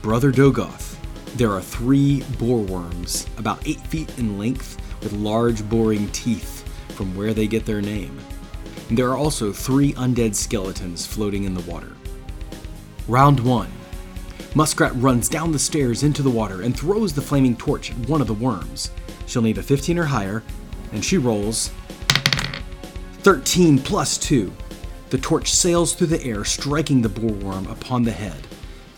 Brother 0.02 0.32
Dogoth. 0.32 0.96
There 1.36 1.52
are 1.52 1.62
three 1.62 2.24
bore 2.40 2.62
worms, 2.62 3.28
about 3.38 3.64
eight 3.68 3.82
feet 3.82 4.18
in 4.18 4.36
length, 4.36 4.78
with 5.00 5.12
large 5.12 5.62
boring 5.68 6.08
teeth, 6.08 6.68
from 6.96 7.14
where 7.14 7.32
they 7.32 7.46
get 7.46 7.64
their 7.64 7.80
name. 7.80 8.18
And 8.88 8.98
there 8.98 9.10
are 9.10 9.16
also 9.16 9.52
three 9.52 9.92
undead 9.92 10.34
skeletons 10.34 11.06
floating 11.06 11.44
in 11.44 11.54
the 11.54 11.70
water. 11.70 11.92
Round 13.06 13.38
1. 13.38 13.70
Muskrat 14.56 14.94
runs 14.94 15.28
down 15.28 15.50
the 15.50 15.58
stairs 15.58 16.04
into 16.04 16.22
the 16.22 16.30
water 16.30 16.62
and 16.62 16.78
throws 16.78 17.12
the 17.12 17.20
flaming 17.20 17.56
torch 17.56 17.90
at 17.90 18.08
one 18.08 18.20
of 18.20 18.28
the 18.28 18.34
worms. 18.34 18.92
She'll 19.26 19.42
need 19.42 19.58
a 19.58 19.62
15 19.62 19.98
or 19.98 20.04
higher, 20.04 20.44
and 20.92 21.04
she 21.04 21.18
rolls 21.18 21.72
13 23.18 23.80
plus 23.80 24.16
2. 24.18 24.52
The 25.10 25.18
torch 25.18 25.52
sails 25.52 25.94
through 25.94 26.06
the 26.06 26.22
air, 26.22 26.44
striking 26.44 27.02
the 27.02 27.08
boreworm 27.08 27.68
upon 27.70 28.04
the 28.04 28.12
head. 28.12 28.46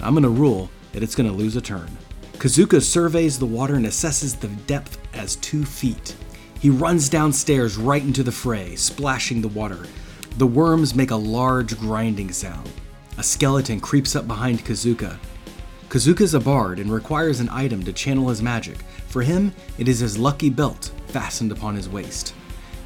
I'm 0.01 0.13
going 0.13 0.25
to 0.25 0.29
rule 0.29 0.71
that 0.93 1.03
it's 1.03 1.15
going 1.15 1.31
to 1.31 1.35
lose 1.35 1.57
a 1.57 1.63
turn. 1.63 1.89
Kazuka 2.35 2.83
surveys 2.83 3.39
the 3.39 3.47
water 3.47 3.77
and 3.77 3.87
assesses 3.87 4.39
the 4.39 4.49
depth 4.49 4.99
as 5.15 5.37
two 5.37 5.65
feet. 5.65 6.15
He 6.61 6.69
runs 6.69 7.09
downstairs 7.09 7.79
right 7.79 8.03
into 8.03 8.23
the 8.23 8.33
fray, 8.33 8.77
splashing 8.77 9.41
the 9.41 9.49
water. 9.49 9.87
The 10.37 10.47
worms 10.47 10.95
make 10.95 11.13
a 11.13 11.17
large 11.17 11.79
grinding 11.81 12.33
sound. 12.33 12.71
A 13.17 13.23
skeleton 13.23 13.81
creeps 13.81 14.15
up 14.15 14.27
behind 14.27 14.63
Kazuka. 14.63 15.19
Kazuka's 15.89 16.35
a 16.35 16.41
bard 16.41 16.81
and 16.81 16.91
requires 16.91 17.39
an 17.39 17.49
item 17.51 17.85
to 17.85 17.93
channel 17.93 18.29
his 18.29 18.43
magic. 18.43 18.79
For 19.07 19.23
him, 19.23 19.53
it 19.79 19.87
is 19.87 20.01
his 20.01 20.19
lucky 20.19 20.51
belt 20.51 20.91
fastened 21.07 21.53
upon 21.53 21.77
his 21.77 21.89
waist. 21.89 22.35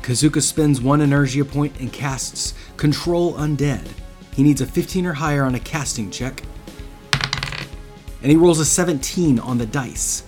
Kazuka 0.02 0.42
spends 0.42 0.80
one 0.80 1.00
energia 1.00 1.48
point 1.48 1.78
and 1.80 1.92
casts 1.92 2.54
Control 2.76 3.34
Undead. 3.34 3.88
He 4.34 4.42
needs 4.42 4.60
a 4.60 4.66
15 4.66 5.06
or 5.06 5.14
higher 5.14 5.44
on 5.44 5.54
a 5.54 5.60
casting 5.60 6.10
check, 6.10 6.42
and 8.22 8.30
he 8.30 8.36
rolls 8.36 8.60
a 8.60 8.64
17 8.64 9.38
on 9.38 9.58
the 9.58 9.66
dice. 9.66 10.24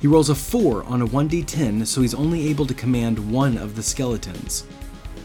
He 0.00 0.06
rolls 0.06 0.30
a 0.30 0.34
4 0.34 0.84
on 0.84 1.02
a 1.02 1.06
1d10, 1.06 1.86
so 1.86 2.00
he's 2.00 2.14
only 2.14 2.48
able 2.48 2.66
to 2.66 2.74
command 2.74 3.30
one 3.30 3.56
of 3.56 3.76
the 3.76 3.82
skeletons. 3.82 4.64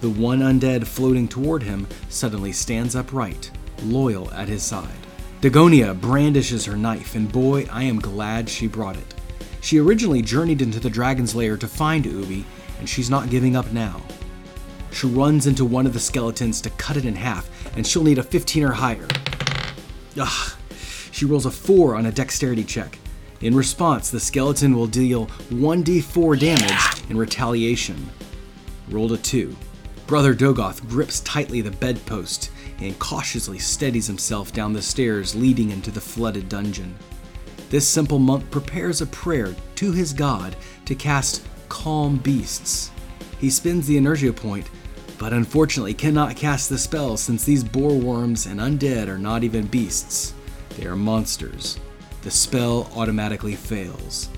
The 0.02 0.10
one 0.10 0.39
undead 0.39 0.86
floating 0.86 1.28
toward 1.28 1.63
him 1.63 1.88
suddenly 2.10 2.52
stands 2.52 2.96
upright, 2.96 3.52
loyal 3.84 4.32
at 4.34 4.50
his 4.50 4.63
side. 4.63 5.05
Dagonia 5.41 6.00
brandishes 6.00 6.65
her 6.65 6.78
knife, 6.78 7.15
and 7.15 7.32
boy, 7.32 7.67
I 7.71 7.84
am 7.84 8.00
glad 8.00 8.50
she 8.50 8.67
brought 8.67 8.95
it. 8.95 9.13
She 9.62 9.80
originally 9.80 10.21
journeyed 10.21 10.62
into 10.62 10.80
the 10.80 10.89
dragon's 10.89 11.36
lair 11.36 11.58
to 11.58 11.67
find 11.67 12.06
Ubi, 12.06 12.45
and 12.80 12.89
she's 12.89 13.10
not 13.10 13.30
giving 13.30 13.56
up 13.56 13.71
now. 13.71 14.02
She 14.91 15.08
runs 15.08 15.45
into 15.45 15.65
one 15.65 15.86
of 15.86 15.93
the 15.93 16.00
skeletons 16.00 16.62
to 16.62 16.69
cut 16.71 16.98
it 16.98 17.06
in 17.06 17.15
half, 17.15 17.50
and 17.76 17.86
she'll 17.86 18.04
need 18.04 18.17
a 18.17 18.24
15 18.24 18.63
or 18.63 18.71
higher. 18.71 19.08
Ugh. 20.19 20.54
She 21.12 21.26
rolls 21.26 21.45
a 21.45 21.52
4 21.52 21.95
on 21.95 22.06
a 22.06 22.12
dexterity 22.12 22.63
check. 22.63 22.98
In 23.41 23.56
response, 23.56 24.10
the 24.10 24.19
skeleton 24.19 24.76
will 24.76 24.88
deal 24.88 25.28
1d4 25.50 26.39
damage 26.39 27.10
in 27.10 27.17
retaliation. 27.17 28.10
Rolled 28.89 29.12
a 29.12 29.17
2. 29.17 29.56
Brother 30.08 30.34
Dogoth 30.34 30.88
grips 30.88 31.19
tightly 31.21 31.62
the 31.62 31.71
bedpost 31.71 32.52
and 32.80 32.98
cautiously 33.00 33.60
steadies 33.60 34.08
himself 34.08 34.52
down 34.54 34.74
the 34.74 34.82
stairs 34.82 35.36
leading 35.36 35.72
into 35.72 35.92
the 35.92 36.02
flooded 36.02 36.50
dungeon. 36.50 36.96
This 37.70 37.88
simple 37.88 38.20
monk 38.20 38.50
prepares 38.52 39.02
a 39.02 39.08
prayer 39.08 39.56
to 39.76 39.92
his 39.92 40.14
god 40.14 40.56
to 40.86 40.96
cast 40.96 41.46
Calm 41.70 42.18
Beasts. 42.18 42.92
He 43.40 43.50
spins 43.50 43.88
the 43.88 43.98
Energia 43.98 44.36
point, 44.36 44.70
but 45.18 45.34
unfortunately 45.34 45.94
cannot 45.94 46.36
cast 46.36 46.70
the 46.70 46.78
spell 46.78 47.18
since 47.18 47.44
these 47.44 47.64
bore 47.64 47.98
worms 47.98 48.46
and 48.46 48.60
undead 48.60 49.08
are 49.08 49.18
not 49.18 49.44
even 49.44 49.68
beasts. 49.68 50.34
They 50.78 50.86
are 50.86 50.96
monsters. 50.96 51.80
The 52.22 52.32
spell 52.32 52.90
automatically 52.96 53.56
fails. 53.56 54.30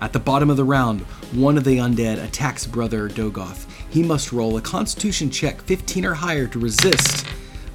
At 0.00 0.12
the 0.12 0.18
bottom 0.18 0.48
of 0.48 0.56
the 0.56 0.64
round, 0.64 1.02
one 1.32 1.58
of 1.58 1.64
the 1.64 1.78
undead 1.78 2.22
attacks 2.22 2.66
Brother 2.66 3.08
Dogoth. 3.08 3.66
He 3.90 4.02
must 4.02 4.32
roll 4.32 4.56
a 4.56 4.60
constitution 4.62 5.30
check 5.30 5.60
15 5.62 6.04
or 6.04 6.14
higher 6.14 6.46
to 6.46 6.58
resist. 6.58 7.26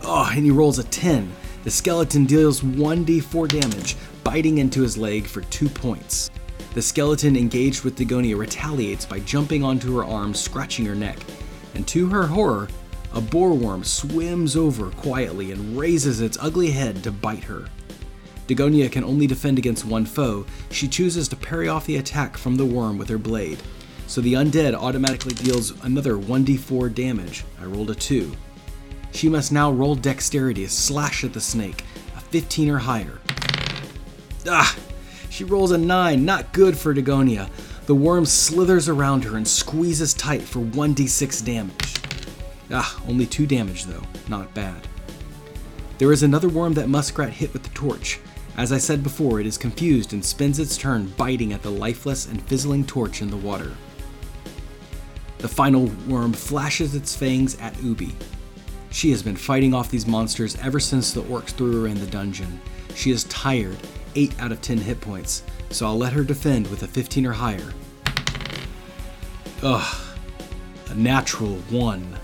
Oh, 0.01 0.29
and 0.33 0.45
he 0.45 0.51
rolls 0.51 0.79
a 0.79 0.83
10. 0.83 1.31
The 1.63 1.71
skeleton 1.71 2.25
deals 2.25 2.61
1d4 2.61 3.49
damage, 3.49 3.97
biting 4.23 4.59
into 4.59 4.81
his 4.81 4.97
leg 4.97 5.25
for 5.25 5.41
2 5.41 5.67
points. 5.67 6.31
The 6.73 6.81
skeleton 6.81 7.35
engaged 7.35 7.83
with 7.83 7.97
Dagonia 7.97 8.37
retaliates 8.37 9.05
by 9.05 9.19
jumping 9.19 9.63
onto 9.63 9.95
her 9.95 10.05
arm, 10.05 10.33
scratching 10.33 10.85
her 10.85 10.95
neck. 10.95 11.19
And 11.73 11.87
to 11.87 12.07
her 12.07 12.27
horror, 12.27 12.69
a 13.13 13.21
boreworm 13.21 13.83
swims 13.85 14.55
over 14.55 14.91
quietly 14.91 15.51
and 15.51 15.77
raises 15.77 16.21
its 16.21 16.37
ugly 16.39 16.71
head 16.71 17.03
to 17.03 17.11
bite 17.11 17.45
her. 17.45 17.65
Dagonia 18.47 18.91
can 18.91 19.03
only 19.03 19.25
defend 19.25 19.57
against 19.57 19.85
one 19.85 20.05
foe. 20.05 20.45
She 20.69 20.87
chooses 20.87 21.27
to 21.29 21.35
parry 21.35 21.67
off 21.67 21.85
the 21.85 21.97
attack 21.97 22.37
from 22.37 22.55
the 22.55 22.65
worm 22.65 22.97
with 22.97 23.09
her 23.09 23.17
blade. 23.17 23.59
So 24.07 24.21
the 24.21 24.33
undead 24.33 24.73
automatically 24.73 25.33
deals 25.33 25.71
another 25.83 26.15
1d4 26.15 26.93
damage. 26.93 27.43
I 27.59 27.65
rolled 27.65 27.89
a 27.89 27.95
2. 27.95 28.31
She 29.11 29.29
must 29.29 29.51
now 29.51 29.71
roll 29.71 29.95
dexterity 29.95 30.63
to 30.63 30.69
slash 30.69 31.23
at 31.23 31.33
the 31.33 31.41
snake, 31.41 31.83
a 32.15 32.21
15 32.21 32.69
or 32.69 32.77
higher. 32.77 33.19
Ah! 34.47 34.75
She 35.29 35.43
rolls 35.43 35.71
a 35.71 35.77
9, 35.77 36.23
not 36.23 36.53
good 36.53 36.77
for 36.77 36.93
Dagonia. 36.93 37.49
The 37.87 37.95
worm 37.95 38.25
slithers 38.25 38.89
around 38.89 39.23
her 39.23 39.37
and 39.37 39.47
squeezes 39.47 40.13
tight 40.13 40.41
for 40.41 40.59
1d6 40.59 41.45
damage. 41.45 41.95
Ah, 42.71 43.01
only 43.07 43.25
2 43.25 43.45
damage 43.45 43.85
though, 43.85 44.03
not 44.27 44.53
bad. 44.53 44.87
There 45.97 46.11
is 46.11 46.23
another 46.23 46.49
worm 46.49 46.73
that 46.73 46.89
Muskrat 46.89 47.31
hit 47.31 47.53
with 47.53 47.63
the 47.63 47.69
torch. 47.69 48.19
As 48.57 48.71
I 48.71 48.77
said 48.77 49.03
before, 49.03 49.39
it 49.39 49.45
is 49.45 49.57
confused 49.57 50.13
and 50.13 50.23
spends 50.23 50.59
its 50.59 50.77
turn 50.77 51.13
biting 51.17 51.53
at 51.53 51.61
the 51.61 51.69
lifeless 51.69 52.25
and 52.25 52.41
fizzling 52.41 52.85
torch 52.85 53.21
in 53.21 53.29
the 53.29 53.37
water. 53.37 53.73
The 55.45 55.49
final 55.49 55.91
worm 56.07 56.33
flashes 56.33 56.95
its 56.95 57.15
fangs 57.15 57.55
at 57.59 57.79
Ubi. 57.83 58.15
She 58.89 59.11
has 59.11 59.21
been 59.21 59.35
fighting 59.35 59.75
off 59.75 59.91
these 59.91 60.07
monsters 60.07 60.55
ever 60.55 60.79
since 60.79 61.11
the 61.11 61.21
orcs 61.21 61.49
threw 61.49 61.81
her 61.81 61.87
in 61.87 61.99
the 61.99 62.07
dungeon. 62.07 62.59
She 62.95 63.11
is 63.11 63.25
tired, 63.25 63.77
8 64.15 64.39
out 64.39 64.51
of 64.51 64.59
10 64.63 64.79
hit 64.79 64.99
points, 64.99 65.43
so 65.69 65.85
I'll 65.85 65.99
let 65.99 66.13
her 66.13 66.23
defend 66.23 66.67
with 66.71 66.81
a 66.81 66.87
15 66.87 67.27
or 67.27 67.33
higher. 67.33 67.73
Ugh, 69.61 69.95
a 70.89 70.95
natural 70.95 71.57
1. 71.69 72.19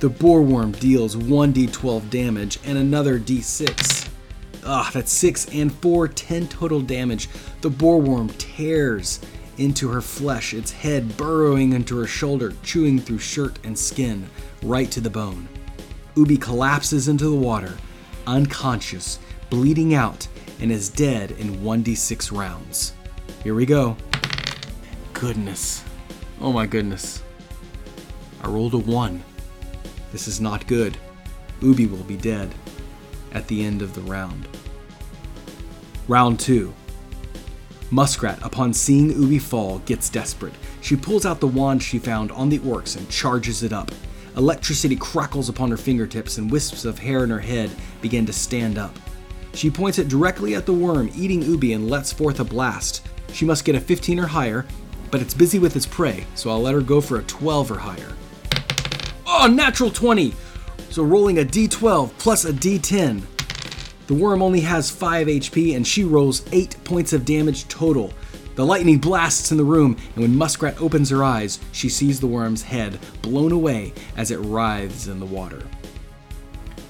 The 0.00 0.10
bore 0.10 0.42
worm 0.42 0.72
deals 0.72 1.16
1d12 1.16 2.10
damage 2.10 2.58
and 2.66 2.76
another 2.76 3.18
d6. 3.18 4.10
Ugh, 4.62 4.92
that's 4.92 5.10
6 5.10 5.46
and 5.54 5.72
4, 5.72 6.08
10 6.08 6.48
total 6.48 6.82
damage. 6.82 7.30
The 7.62 7.70
bore 7.70 7.98
worm 7.98 8.28
tears 8.36 9.20
into 9.58 9.88
her 9.88 10.00
flesh, 10.00 10.54
its 10.54 10.70
head 10.70 11.16
burrowing 11.16 11.72
into 11.72 11.96
her 11.98 12.06
shoulder, 12.06 12.52
chewing 12.62 12.98
through 12.98 13.18
shirt 13.18 13.58
and 13.64 13.78
skin, 13.78 14.28
right 14.62 14.90
to 14.90 15.00
the 15.00 15.10
bone. 15.10 15.48
Ubi 16.16 16.36
collapses 16.36 17.08
into 17.08 17.28
the 17.28 17.36
water, 17.36 17.76
unconscious, 18.26 19.18
bleeding 19.50 19.94
out, 19.94 20.26
and 20.60 20.70
is 20.70 20.88
dead 20.88 21.32
in 21.32 21.56
1d6 21.56 22.36
rounds. 22.36 22.92
Here 23.42 23.54
we 23.54 23.66
go. 23.66 23.96
Goodness. 25.12 25.84
Oh 26.40 26.52
my 26.52 26.66
goodness. 26.66 27.22
I 28.42 28.48
rolled 28.48 28.74
a 28.74 28.78
1. 28.78 29.22
This 30.12 30.28
is 30.28 30.40
not 30.40 30.66
good. 30.66 30.96
Ubi 31.60 31.86
will 31.86 32.04
be 32.04 32.16
dead 32.16 32.54
at 33.32 33.48
the 33.48 33.64
end 33.64 33.82
of 33.82 33.94
the 33.94 34.00
round. 34.02 34.46
Round 36.06 36.38
2. 36.38 36.72
Muskrat, 37.94 38.44
upon 38.44 38.74
seeing 38.74 39.10
Ubi 39.10 39.38
fall, 39.38 39.78
gets 39.86 40.10
desperate. 40.10 40.52
She 40.80 40.96
pulls 40.96 41.24
out 41.24 41.38
the 41.38 41.46
wand 41.46 41.80
she 41.80 42.00
found 42.00 42.32
on 42.32 42.48
the 42.48 42.58
orcs 42.58 42.96
and 42.96 43.08
charges 43.08 43.62
it 43.62 43.72
up. 43.72 43.92
Electricity 44.36 44.96
crackles 44.96 45.48
upon 45.48 45.70
her 45.70 45.76
fingertips 45.76 46.36
and 46.36 46.50
wisps 46.50 46.84
of 46.84 46.98
hair 46.98 47.22
in 47.22 47.30
her 47.30 47.38
head 47.38 47.70
begin 48.02 48.26
to 48.26 48.32
stand 48.32 48.78
up. 48.78 48.98
She 49.52 49.70
points 49.70 50.00
it 50.00 50.08
directly 50.08 50.56
at 50.56 50.66
the 50.66 50.72
worm 50.72 51.08
eating 51.14 51.40
Ubi 51.42 51.72
and 51.72 51.88
lets 51.88 52.12
forth 52.12 52.40
a 52.40 52.44
blast. 52.44 53.06
She 53.32 53.44
must 53.44 53.64
get 53.64 53.76
a 53.76 53.80
15 53.80 54.18
or 54.18 54.26
higher, 54.26 54.66
but 55.12 55.22
it's 55.22 55.32
busy 55.32 55.60
with 55.60 55.76
its 55.76 55.86
prey, 55.86 56.26
so 56.34 56.50
I'll 56.50 56.60
let 56.60 56.74
her 56.74 56.80
go 56.80 57.00
for 57.00 57.20
a 57.20 57.22
12 57.22 57.70
or 57.70 57.78
higher. 57.78 58.12
Oh, 59.24 59.46
natural 59.46 59.90
20! 59.90 60.34
So 60.90 61.04
rolling 61.04 61.38
a 61.38 61.44
d12 61.44 62.10
plus 62.18 62.44
a 62.44 62.52
d10. 62.52 63.22
The 64.06 64.14
worm 64.14 64.42
only 64.42 64.60
has 64.60 64.90
5 64.90 65.26
HP 65.26 65.74
and 65.74 65.86
she 65.86 66.04
rolls 66.04 66.44
8 66.52 66.76
points 66.84 67.12
of 67.12 67.24
damage 67.24 67.66
total. 67.68 68.12
The 68.54 68.64
lightning 68.64 68.98
blasts 68.98 69.50
in 69.50 69.56
the 69.56 69.64
room, 69.64 69.96
and 70.14 70.22
when 70.22 70.36
Muskrat 70.36 70.80
opens 70.80 71.10
her 71.10 71.24
eyes, 71.24 71.58
she 71.72 71.88
sees 71.88 72.20
the 72.20 72.26
worm's 72.26 72.62
head 72.62 73.00
blown 73.20 73.50
away 73.50 73.92
as 74.16 74.30
it 74.30 74.38
writhes 74.38 75.08
in 75.08 75.18
the 75.18 75.26
water. 75.26 75.62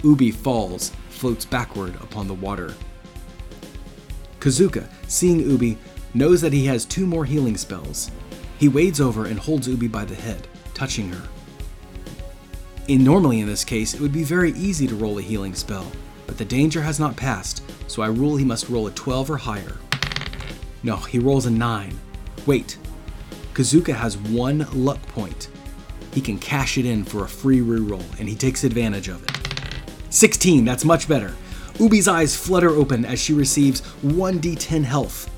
Ubi 0.03 0.31
falls, 0.31 0.93
floats 1.09 1.47
backward 1.47 1.95
upon 1.97 2.29
the 2.29 2.35
water. 2.35 2.75
Kazuka, 4.41 4.87
seeing 5.09 5.41
Ubi, 5.41 5.79
knows 6.13 6.43
that 6.43 6.53
he 6.53 6.67
has 6.67 6.85
two 6.85 7.07
more 7.07 7.25
healing 7.25 7.57
spells. 7.57 8.11
He 8.59 8.69
wades 8.69 9.01
over 9.01 9.25
and 9.25 9.39
holds 9.39 9.67
Ubi 9.67 9.89
by 9.89 10.05
the 10.05 10.15
head, 10.15 10.47
touching 10.75 11.09
her. 11.11 11.29
In 12.89 13.03
normally 13.03 13.41
in 13.41 13.47
this 13.47 13.65
case, 13.65 13.95
it 13.95 14.01
would 14.01 14.13
be 14.13 14.25
very 14.25 14.53
easy 14.53 14.87
to 14.87 14.95
roll 14.95 15.19
a 15.19 15.23
healing 15.23 15.55
spell, 15.55 15.91
but 16.27 16.39
the 16.39 16.45
danger 16.45 16.83
has 16.83 17.01
not 17.01 17.17
passed, 17.17 17.63
so 17.87 18.03
I 18.03 18.07
rule 18.07 18.37
he 18.37 18.45
must 18.45 18.69
roll 18.69 18.87
a 18.87 18.91
12 18.91 19.31
or 19.31 19.37
higher. 19.37 19.77
No, 20.83 20.97
he 20.97 21.19
rolls 21.19 21.47
a 21.47 21.51
9. 21.51 21.99
Wait, 22.47 22.79
Kazuka 23.55 23.95
has 23.95 24.17
one 24.19 24.67
luck 24.73 25.01
point. 25.09 25.49
He 26.13 26.21
can 26.21 26.39
cash 26.39 26.79
it 26.79 26.87
in 26.87 27.05
for 27.05 27.25
a 27.25 27.29
free 27.29 27.61
reroll, 27.61 28.05
and 28.19 28.29
he 28.29 28.35
takes 28.35 28.65
advantage 28.65 29.09
of 29.09 29.23
it. 29.23 29.31
16, 30.11 30.65
that's 30.65 30.85
much 30.85 31.09
better. 31.09 31.35
Ubi's 31.79 32.07
eyes 32.07 32.37
flutter 32.37 32.71
open 32.71 33.05
as 33.05 33.21
she 33.21 33.33
receives 33.33 33.81
1d10 34.03 34.85
health. 34.85 35.31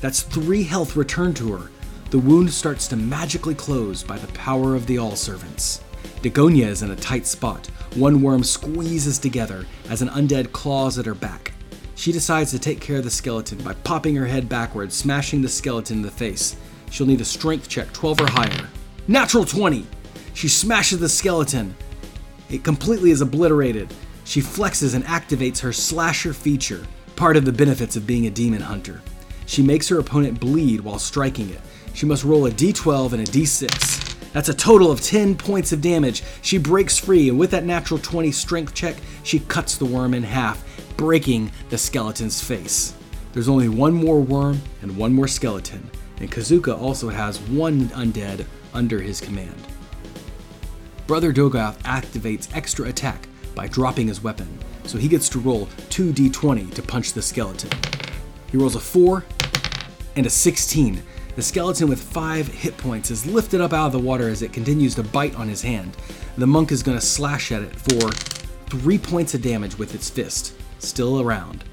That's 0.00 0.22
3 0.22 0.64
health 0.64 0.96
returned 0.96 1.36
to 1.36 1.52
her. 1.52 1.70
The 2.10 2.18
wound 2.18 2.50
starts 2.52 2.88
to 2.88 2.96
magically 2.96 3.54
close 3.54 4.02
by 4.02 4.18
the 4.18 4.30
power 4.34 4.74
of 4.74 4.86
the 4.86 4.98
All 4.98 5.16
Servants. 5.16 5.80
Dagonia 6.22 6.68
is 6.68 6.82
in 6.82 6.92
a 6.92 6.96
tight 6.96 7.26
spot. 7.26 7.66
One 7.96 8.22
worm 8.22 8.44
squeezes 8.44 9.18
together 9.18 9.66
as 9.88 10.02
an 10.02 10.08
undead 10.10 10.52
claws 10.52 10.96
at 10.96 11.06
her 11.06 11.14
back. 11.14 11.52
She 11.96 12.12
decides 12.12 12.52
to 12.52 12.60
take 12.60 12.80
care 12.80 12.98
of 12.98 13.04
the 13.04 13.10
skeleton 13.10 13.58
by 13.58 13.74
popping 13.74 14.14
her 14.14 14.26
head 14.26 14.48
backwards, 14.48 14.94
smashing 14.94 15.42
the 15.42 15.48
skeleton 15.48 15.96
in 15.96 16.02
the 16.02 16.12
face. 16.12 16.54
She'll 16.92 17.08
need 17.08 17.20
a 17.20 17.24
strength 17.24 17.68
check 17.68 17.92
12 17.92 18.20
or 18.20 18.30
higher. 18.30 18.68
Natural 19.08 19.44
20! 19.44 19.84
She 20.34 20.46
smashes 20.46 21.00
the 21.00 21.08
skeleton. 21.08 21.74
It 22.50 22.62
completely 22.62 23.10
is 23.10 23.20
obliterated. 23.20 23.92
She 24.24 24.40
flexes 24.40 24.94
and 24.94 25.04
activates 25.04 25.58
her 25.58 25.72
slasher 25.72 26.32
feature, 26.32 26.86
part 27.16 27.36
of 27.36 27.44
the 27.44 27.52
benefits 27.52 27.96
of 27.96 28.06
being 28.06 28.26
a 28.26 28.30
demon 28.30 28.62
hunter. 28.62 29.02
She 29.46 29.60
makes 29.60 29.88
her 29.88 29.98
opponent 29.98 30.38
bleed 30.38 30.82
while 30.82 31.00
striking 31.00 31.50
it. 31.50 31.60
She 31.94 32.06
must 32.06 32.22
roll 32.22 32.46
a 32.46 32.50
d12 32.52 33.12
and 33.12 33.22
a 33.22 33.26
d6. 33.26 34.11
That's 34.32 34.48
a 34.48 34.54
total 34.54 34.90
of 34.90 35.00
10 35.00 35.36
points 35.36 35.72
of 35.72 35.80
damage. 35.80 36.22
She 36.40 36.58
breaks 36.58 36.98
free, 36.98 37.28
and 37.28 37.38
with 37.38 37.50
that 37.50 37.64
natural 37.64 38.00
20 38.00 38.32
strength 38.32 38.74
check, 38.74 38.96
she 39.22 39.40
cuts 39.40 39.76
the 39.76 39.84
worm 39.84 40.14
in 40.14 40.22
half, 40.22 40.64
breaking 40.96 41.52
the 41.68 41.78
skeleton's 41.78 42.42
face. 42.42 42.94
There's 43.32 43.48
only 43.48 43.68
one 43.68 43.92
more 43.92 44.20
worm 44.20 44.60
and 44.80 44.96
one 44.96 45.12
more 45.12 45.28
skeleton, 45.28 45.90
and 46.18 46.30
Kazuka 46.30 46.78
also 46.78 47.08
has 47.08 47.40
one 47.40 47.88
undead 47.88 48.46
under 48.72 49.00
his 49.00 49.20
command. 49.20 49.54
Brother 51.06 51.32
Dogoth 51.32 51.78
activates 51.82 52.54
extra 52.54 52.88
attack 52.88 53.28
by 53.54 53.66
dropping 53.66 54.08
his 54.08 54.22
weapon, 54.22 54.58
so 54.84 54.96
he 54.96 55.08
gets 55.08 55.28
to 55.30 55.38
roll 55.38 55.66
2d20 55.90 56.72
to 56.74 56.82
punch 56.82 57.12
the 57.12 57.22
skeleton. 57.22 57.70
He 58.50 58.56
rolls 58.56 58.76
a 58.76 58.80
4 58.80 59.24
and 60.16 60.26
a 60.26 60.30
16. 60.30 61.02
The 61.34 61.42
skeleton 61.42 61.88
with 61.88 62.02
5 62.02 62.48
hit 62.48 62.76
points 62.76 63.10
is 63.10 63.24
lifted 63.24 63.62
up 63.62 63.72
out 63.72 63.86
of 63.86 63.92
the 63.92 63.98
water 63.98 64.28
as 64.28 64.42
it 64.42 64.52
continues 64.52 64.94
to 64.96 65.02
bite 65.02 65.34
on 65.34 65.48
his 65.48 65.62
hand. 65.62 65.96
The 66.36 66.46
monk 66.46 66.70
is 66.70 66.82
going 66.82 66.98
to 66.98 67.04
slash 67.04 67.50
at 67.52 67.62
it 67.62 67.74
for 67.74 68.10
3 68.68 68.98
points 68.98 69.32
of 69.32 69.40
damage 69.40 69.78
with 69.78 69.94
its 69.94 70.10
fist, 70.10 70.54
still 70.78 71.22
around. 71.22 71.64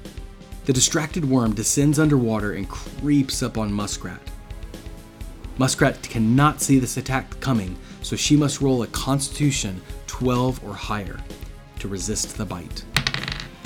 The 0.64 0.72
distracted 0.72 1.28
worm 1.28 1.54
descends 1.54 1.98
underwater 1.98 2.54
and 2.54 2.68
creeps 2.70 3.42
up 3.42 3.58
on 3.58 3.70
Muskrat. 3.70 4.20
Muskrat 5.58 6.02
cannot 6.02 6.62
see 6.62 6.78
this 6.78 6.96
attack 6.96 7.38
coming, 7.40 7.76
so 8.00 8.16
she 8.16 8.36
must 8.36 8.62
roll 8.62 8.82
a 8.82 8.86
Constitution 8.86 9.82
12 10.06 10.64
or 10.64 10.72
higher 10.72 11.18
to 11.80 11.88
resist 11.88 12.38
the 12.38 12.46
bite. 12.46 12.84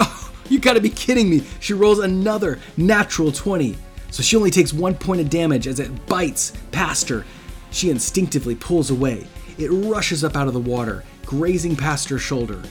Oh, 0.00 0.32
you 0.48 0.58
gotta 0.58 0.80
be 0.80 0.90
kidding 0.90 1.30
me! 1.30 1.44
She 1.60 1.72
rolls 1.72 2.00
another 2.00 2.58
natural 2.76 3.30
20, 3.30 3.76
so 4.10 4.22
she 4.22 4.36
only 4.36 4.50
takes 4.50 4.72
one 4.72 4.94
point 4.94 5.20
of 5.20 5.30
damage 5.30 5.66
as 5.66 5.80
it 5.80 6.06
bites 6.06 6.52
past 6.72 7.08
her. 7.08 7.24
She 7.70 7.90
instinctively 7.90 8.54
pulls 8.54 8.90
away. 8.90 9.26
It 9.58 9.68
rushes 9.68 10.24
up 10.24 10.36
out 10.36 10.48
of 10.48 10.54
the 10.54 10.60
water, 10.60 11.04
grazing 11.24 11.76
past 11.76 12.08
her 12.08 12.18
shoulder, 12.18 12.62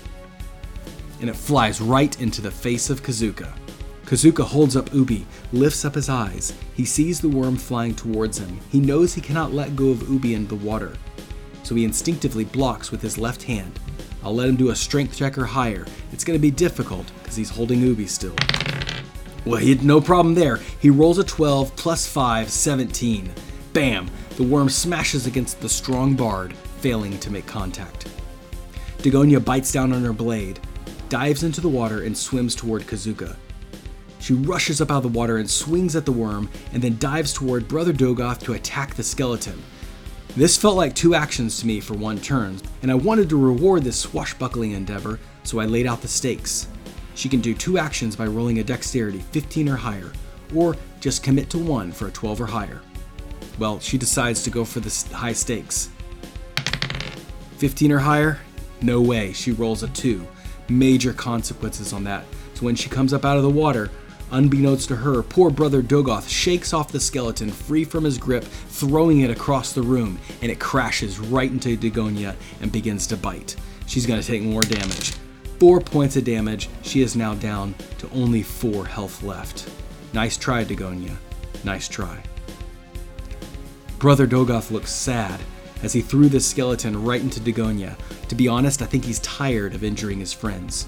and 1.19 1.29
it 1.29 1.35
flies 1.35 1.81
right 1.81 2.19
into 2.21 2.41
the 2.41 2.51
face 2.51 2.89
of 2.89 3.03
Kazuka. 3.03 3.51
Kazuka 4.05 4.43
holds 4.43 4.75
up 4.75 4.93
Ubi, 4.93 5.25
lifts 5.53 5.85
up 5.85 5.95
his 5.95 6.09
eyes. 6.09 6.53
He 6.75 6.85
sees 6.85 7.19
the 7.19 7.29
worm 7.29 7.55
flying 7.55 7.95
towards 7.95 8.37
him. 8.37 8.59
He 8.69 8.79
knows 8.79 9.13
he 9.13 9.21
cannot 9.21 9.53
let 9.53 9.75
go 9.75 9.89
of 9.89 10.09
Ubi 10.09 10.35
in 10.35 10.47
the 10.47 10.55
water, 10.55 10.93
so 11.63 11.73
he 11.75 11.85
instinctively 11.85 12.43
blocks 12.43 12.91
with 12.91 13.01
his 13.01 13.17
left 13.17 13.43
hand. 13.43 13.79
I'll 14.23 14.35
let 14.35 14.49
him 14.49 14.55
do 14.55 14.69
a 14.69 14.75
strength 14.75 15.17
check 15.17 15.37
or 15.37 15.45
higher. 15.45 15.85
It's 16.11 16.23
going 16.23 16.37
to 16.37 16.41
be 16.41 16.51
difficult 16.51 17.11
because 17.21 17.35
he's 17.35 17.49
holding 17.49 17.79
Ubi 17.79 18.07
still. 18.07 18.35
Well, 19.45 19.59
he 19.59 19.69
had 19.69 19.83
no 19.83 19.99
problem 19.99 20.35
there. 20.35 20.57
He 20.79 20.89
rolls 20.89 21.17
a 21.17 21.23
12 21.23 21.75
plus 21.75 22.07
5, 22.07 22.49
17. 22.49 23.29
Bam! 23.73 24.09
The 24.37 24.43
worm 24.43 24.69
smashes 24.69 25.27
against 25.27 25.59
the 25.59 25.69
strong 25.69 26.15
bard, 26.15 26.55
failing 26.79 27.19
to 27.19 27.31
make 27.31 27.45
contact. 27.45 28.07
Dagonia 28.99 29.43
bites 29.43 29.71
down 29.71 29.91
on 29.91 30.03
her 30.03 30.13
blade, 30.13 30.59
dives 31.09 31.43
into 31.43 31.61
the 31.61 31.69
water, 31.69 32.03
and 32.03 32.17
swims 32.17 32.55
toward 32.55 32.83
Kazuka. 32.83 33.35
She 34.19 34.33
rushes 34.33 34.79
up 34.79 34.89
out 34.89 35.03
of 35.05 35.11
the 35.11 35.19
water 35.19 35.37
and 35.37 35.49
swings 35.49 35.95
at 35.97 36.05
the 36.05 36.11
worm, 36.11 36.49
and 36.71 36.81
then 36.81 36.97
dives 36.97 37.33
toward 37.33 37.67
Brother 37.67 37.91
Dogoth 37.91 38.39
to 38.43 38.53
attack 38.53 38.95
the 38.95 39.03
skeleton. 39.03 39.61
This 40.35 40.57
felt 40.57 40.77
like 40.77 40.95
two 40.95 41.13
actions 41.13 41.59
to 41.59 41.67
me 41.67 41.81
for 41.81 41.93
one 41.93 42.19
turn, 42.19 42.57
and 42.81 42.89
I 42.89 42.95
wanted 42.95 43.29
to 43.29 43.35
reward 43.37 43.83
this 43.83 43.99
swashbuckling 43.99 44.71
endeavor, 44.71 45.19
so 45.43 45.59
I 45.59 45.65
laid 45.65 45.85
out 45.85 46.01
the 46.01 46.07
stakes. 46.07 46.67
She 47.15 47.29
can 47.29 47.41
do 47.41 47.53
two 47.53 47.77
actions 47.77 48.15
by 48.15 48.27
rolling 48.27 48.59
a 48.59 48.63
dexterity 48.63 49.19
15 49.19 49.69
or 49.69 49.75
higher, 49.75 50.11
or 50.55 50.75
just 50.99 51.23
commit 51.23 51.49
to 51.51 51.57
one 51.57 51.91
for 51.91 52.07
a 52.07 52.11
12 52.11 52.41
or 52.41 52.45
higher. 52.45 52.81
Well, 53.59 53.79
she 53.79 53.97
decides 53.97 54.43
to 54.43 54.49
go 54.49 54.65
for 54.65 54.79
the 54.79 55.15
high 55.15 55.33
stakes. 55.33 55.89
15 57.57 57.91
or 57.91 57.99
higher? 57.99 58.39
No 58.81 59.01
way. 59.01 59.31
She 59.33 59.51
rolls 59.51 59.83
a 59.83 59.87
2. 59.89 60.27
Major 60.69 61.13
consequences 61.13 61.93
on 61.93 62.03
that. 62.05 62.25
So 62.55 62.65
when 62.65 62.75
she 62.75 62.89
comes 62.89 63.13
up 63.13 63.25
out 63.25 63.37
of 63.37 63.43
the 63.43 63.49
water, 63.49 63.89
unbeknownst 64.31 64.87
to 64.89 64.95
her, 64.95 65.21
poor 65.21 65.49
brother 65.49 65.81
Dogoth 65.81 66.27
shakes 66.27 66.73
off 66.73 66.91
the 66.91 66.99
skeleton 66.99 67.49
free 67.49 67.83
from 67.83 68.03
his 68.03 68.17
grip, 68.17 68.43
throwing 68.43 69.21
it 69.21 69.29
across 69.29 69.73
the 69.73 69.81
room, 69.81 70.19
and 70.41 70.51
it 70.51 70.59
crashes 70.59 71.19
right 71.19 71.51
into 71.51 71.77
Dagonia 71.77 72.35
and 72.61 72.71
begins 72.71 73.07
to 73.07 73.17
bite. 73.17 73.55
She's 73.85 74.05
going 74.05 74.19
to 74.19 74.27
take 74.27 74.41
more 74.41 74.61
damage. 74.61 75.13
Four 75.59 75.79
points 75.79 76.15
of 76.17 76.25
damage. 76.25 76.69
She 76.81 77.01
is 77.01 77.15
now 77.15 77.35
down 77.35 77.75
to 77.99 78.09
only 78.11 78.43
four 78.43 78.85
health 78.85 79.23
left. 79.23 79.69
Nice 80.13 80.37
try, 80.37 80.63
Dagonia. 80.65 81.15
Nice 81.63 81.87
try. 81.87 82.21
Brother 83.97 84.27
Dogoth 84.27 84.71
looks 84.71 84.91
sad 84.91 85.39
as 85.81 85.93
he 85.93 86.01
threw 86.01 86.27
this 86.27 86.45
skeleton 86.45 87.03
right 87.03 87.21
into 87.21 87.39
Dagonia. 87.39 87.97
To 88.27 88.35
be 88.35 88.47
honest, 88.47 88.81
I 88.81 88.85
think 88.85 89.05
he's 89.05 89.19
tired 89.19 89.73
of 89.73 89.83
injuring 89.83 90.19
his 90.19 90.33
friends. 90.33 90.87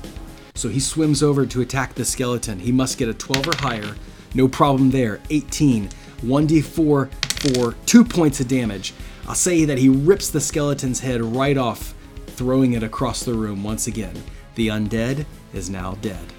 So 0.56 0.70
he 0.70 0.80
swims 0.80 1.24
over 1.24 1.46
to 1.46 1.62
attack 1.62 1.96
the 1.96 2.06
skeleton. 2.06 2.60
He 2.60 2.72
must 2.72 2.98
get 2.98 3.10
a 3.10 3.14
12 3.14 3.48
or 3.48 3.58
higher. 3.58 3.96
No 4.34 4.48
problem 4.48 4.92
there. 4.92 5.22
18, 5.30 5.90
1d4 6.22 7.10
for 7.56 7.76
2 7.86 8.04
points 8.04 8.40
of 8.40 8.48
damage. 8.48 8.94
I'll 9.28 9.36
say 9.36 9.66
that 9.66 9.78
he 9.78 9.90
rips 9.90 10.30
the 10.30 10.42
skeleton's 10.42 11.00
head 11.00 11.22
right 11.22 11.58
off, 11.58 11.94
throwing 12.28 12.74
it 12.74 12.84
across 12.84 13.24
the 13.24 13.34
room 13.34 13.64
once 13.64 13.88
again. 13.88 14.22
The 14.56 14.70
undead 14.70 15.26
is 15.54 15.70
now 15.70 15.96
dead. 16.02 16.34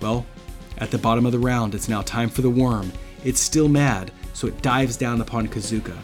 Well, 0.00 0.26
at 0.78 0.90
the 0.90 0.98
bottom 0.98 1.24
of 1.24 1.32
the 1.32 1.38
round, 1.38 1.74
it's 1.74 1.88
now 1.88 2.02
time 2.02 2.28
for 2.28 2.42
the 2.42 2.50
worm. 2.50 2.92
It's 3.24 3.40
still 3.40 3.68
mad, 3.68 4.10
so 4.34 4.46
it 4.46 4.62
dives 4.62 4.96
down 4.96 5.20
upon 5.20 5.48
Kazooka. 5.48 5.96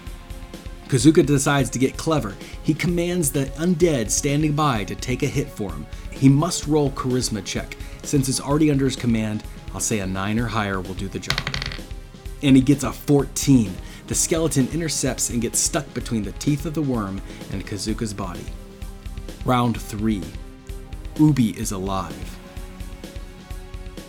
Kazooka 0.88 1.24
decides 1.24 1.70
to 1.70 1.78
get 1.78 1.96
clever. 1.96 2.34
He 2.62 2.74
commands 2.74 3.30
the 3.30 3.46
undead 3.56 4.10
standing 4.10 4.52
by 4.52 4.84
to 4.84 4.94
take 4.94 5.22
a 5.22 5.26
hit 5.26 5.48
for 5.48 5.70
him. 5.70 5.86
He 6.10 6.28
must 6.28 6.66
roll 6.66 6.90
charisma 6.90 7.44
check. 7.44 7.76
Since 8.02 8.28
it's 8.28 8.40
already 8.40 8.70
under 8.70 8.84
his 8.84 8.96
command, 8.96 9.42
I'll 9.74 9.80
say 9.80 10.00
a 10.00 10.06
9 10.06 10.38
or 10.38 10.46
higher 10.46 10.80
will 10.80 10.94
do 10.94 11.08
the 11.08 11.18
job. 11.18 11.40
And 12.42 12.56
he 12.56 12.62
gets 12.62 12.84
a 12.84 12.92
14. 12.92 13.72
The 14.06 14.14
skeleton 14.14 14.68
intercepts 14.72 15.30
and 15.30 15.40
gets 15.40 15.58
stuck 15.58 15.92
between 15.94 16.22
the 16.22 16.32
teeth 16.32 16.66
of 16.66 16.74
the 16.74 16.82
worm 16.82 17.22
and 17.52 17.66
Kazooka's 17.66 18.12
body. 18.12 18.44
Round 19.44 19.80
3. 19.80 20.22
Ubi 21.18 21.50
is 21.58 21.72
alive. 21.72 22.38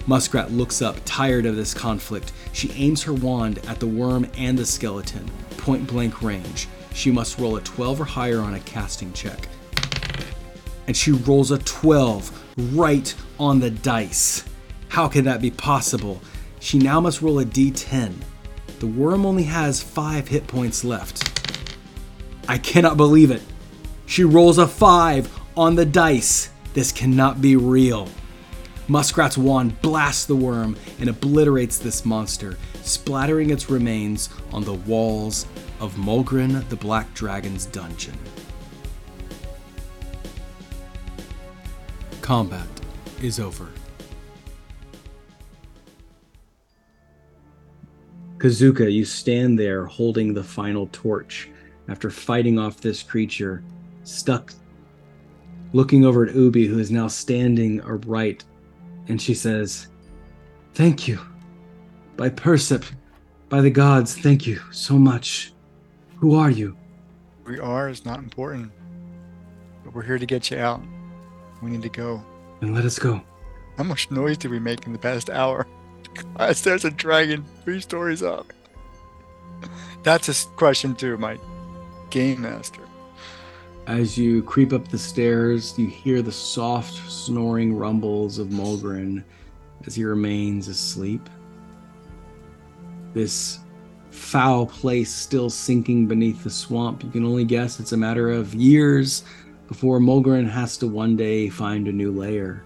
Muskrat 0.05 0.51
looks 0.51 0.81
up, 0.81 0.97
tired 1.05 1.45
of 1.45 1.55
this 1.55 1.73
conflict. 1.73 2.33
She 2.51 2.71
aims 2.71 3.03
her 3.03 3.13
wand 3.13 3.59
at 3.67 3.79
the 3.79 3.87
worm 3.87 4.27
and 4.37 4.57
the 4.57 4.65
skeleton, 4.65 5.29
point 5.57 5.87
blank 5.87 6.21
range. 6.21 6.67
She 6.93 7.11
must 7.11 7.39
roll 7.39 7.55
a 7.55 7.61
12 7.61 8.01
or 8.01 8.05
higher 8.05 8.39
on 8.39 8.53
a 8.53 8.59
casting 8.61 9.13
check. 9.13 9.47
And 10.87 10.95
she 10.95 11.11
rolls 11.11 11.51
a 11.51 11.57
12 11.59 12.75
right 12.75 13.15
on 13.39 13.59
the 13.59 13.69
dice. 13.69 14.43
How 14.89 15.07
can 15.07 15.25
that 15.25 15.41
be 15.41 15.51
possible? 15.51 16.21
She 16.59 16.77
now 16.77 16.99
must 16.99 17.21
roll 17.21 17.39
a 17.39 17.45
d10. 17.45 18.13
The 18.79 18.87
worm 18.87 19.25
only 19.25 19.43
has 19.43 19.81
5 19.81 20.27
hit 20.27 20.47
points 20.47 20.83
left. 20.83 21.29
I 22.47 22.57
cannot 22.57 22.97
believe 22.97 23.31
it. 23.31 23.41
She 24.05 24.25
rolls 24.25 24.57
a 24.57 24.67
5 24.67 25.39
on 25.55 25.75
the 25.75 25.85
dice. 25.85 26.49
This 26.73 26.91
cannot 26.91 27.41
be 27.41 27.55
real. 27.55 28.07
Muskrat's 28.87 29.37
wand 29.37 29.81
blasts 29.81 30.25
the 30.25 30.35
worm 30.35 30.75
and 30.99 31.09
obliterates 31.09 31.77
this 31.77 32.03
monster, 32.03 32.57
splattering 32.81 33.51
its 33.51 33.69
remains 33.69 34.29
on 34.51 34.63
the 34.63 34.73
walls 34.73 35.45
of 35.79 35.95
Mulgren 35.95 36.67
the 36.69 36.75
Black 36.75 37.13
Dragon's 37.13 37.65
dungeon. 37.67 38.17
Combat 42.21 42.67
is 43.21 43.39
over. 43.39 43.69
Kazooka, 48.37 48.91
you 48.91 49.05
stand 49.05 49.57
there 49.57 49.85
holding 49.85 50.33
the 50.33 50.43
final 50.43 50.89
torch 50.91 51.49
after 51.87 52.09
fighting 52.09 52.59
off 52.59 52.81
this 52.81 53.01
creature, 53.01 53.63
stuck, 54.03 54.53
looking 55.73 56.05
over 56.05 56.25
at 56.25 56.35
Ubi, 56.35 56.65
who 56.65 56.79
is 56.79 56.91
now 56.91 57.07
standing 57.07 57.81
upright 57.81 58.43
and 59.07 59.21
she 59.21 59.33
says, 59.33 59.87
Thank 60.73 61.07
you. 61.07 61.19
By 62.17 62.29
Persep, 62.29 62.83
by 63.49 63.61
the 63.61 63.69
gods, 63.69 64.17
thank 64.17 64.47
you 64.47 64.59
so 64.71 64.97
much. 64.97 65.53
Who 66.17 66.35
are 66.35 66.49
you? 66.49 66.75
We 67.45 67.59
are 67.59 67.89
is 67.89 68.05
not 68.05 68.19
important. 68.19 68.71
But 69.83 69.93
we're 69.93 70.03
here 70.03 70.17
to 70.17 70.25
get 70.25 70.49
you 70.49 70.57
out. 70.57 70.81
We 71.61 71.69
need 71.69 71.81
to 71.81 71.89
go. 71.89 72.23
And 72.61 72.73
let 72.73 72.85
us 72.85 72.97
go. 72.97 73.21
How 73.77 73.83
much 73.83 74.09
noise 74.09 74.37
did 74.37 74.51
we 74.51 74.59
make 74.59 74.85
in 74.85 74.93
the 74.93 74.99
past 74.99 75.29
hour? 75.29 75.67
Guys, 76.37 76.61
there's 76.63 76.85
a 76.85 76.91
dragon 76.91 77.45
three 77.63 77.81
stories 77.81 78.23
up. 78.23 78.53
That's 80.03 80.29
a 80.29 80.47
question 80.49 80.95
too, 80.95 81.17
my 81.17 81.37
game 82.09 82.41
master. 82.41 82.82
As 83.87 84.17
you 84.17 84.41
creep 84.43 84.71
up 84.71 84.87
the 84.87 84.97
stairs, 84.97 85.77
you 85.77 85.87
hear 85.87 86.21
the 86.21 86.31
soft 86.31 86.93
snoring 87.11 87.75
rumbles 87.75 88.39
of 88.39 88.47
Mulgren 88.47 89.25
as 89.85 89.93
he 89.93 90.05
remains 90.05 90.69
asleep. 90.69 91.29
This 93.13 93.59
foul 94.09 94.67
place 94.67 95.11
still 95.13 95.49
sinking 95.49 96.07
beneath 96.07 96.45
the 96.45 96.49
swamp. 96.49 97.03
You 97.03 97.09
can 97.09 97.25
only 97.25 97.43
guess 97.43 97.81
it's 97.81 97.91
a 97.91 97.97
matter 97.97 98.31
of 98.31 98.55
years 98.55 99.25
before 99.67 99.99
Mulgren 99.99 100.49
has 100.49 100.77
to 100.77 100.87
one 100.87 101.17
day 101.17 101.49
find 101.49 101.89
a 101.89 101.91
new 101.91 102.11
lair, 102.13 102.63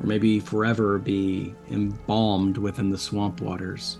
or 0.00 0.06
maybe 0.06 0.40
forever 0.40 0.98
be 0.98 1.54
embalmed 1.70 2.56
within 2.56 2.88
the 2.88 2.96
swamp 2.96 3.42
waters. 3.42 3.98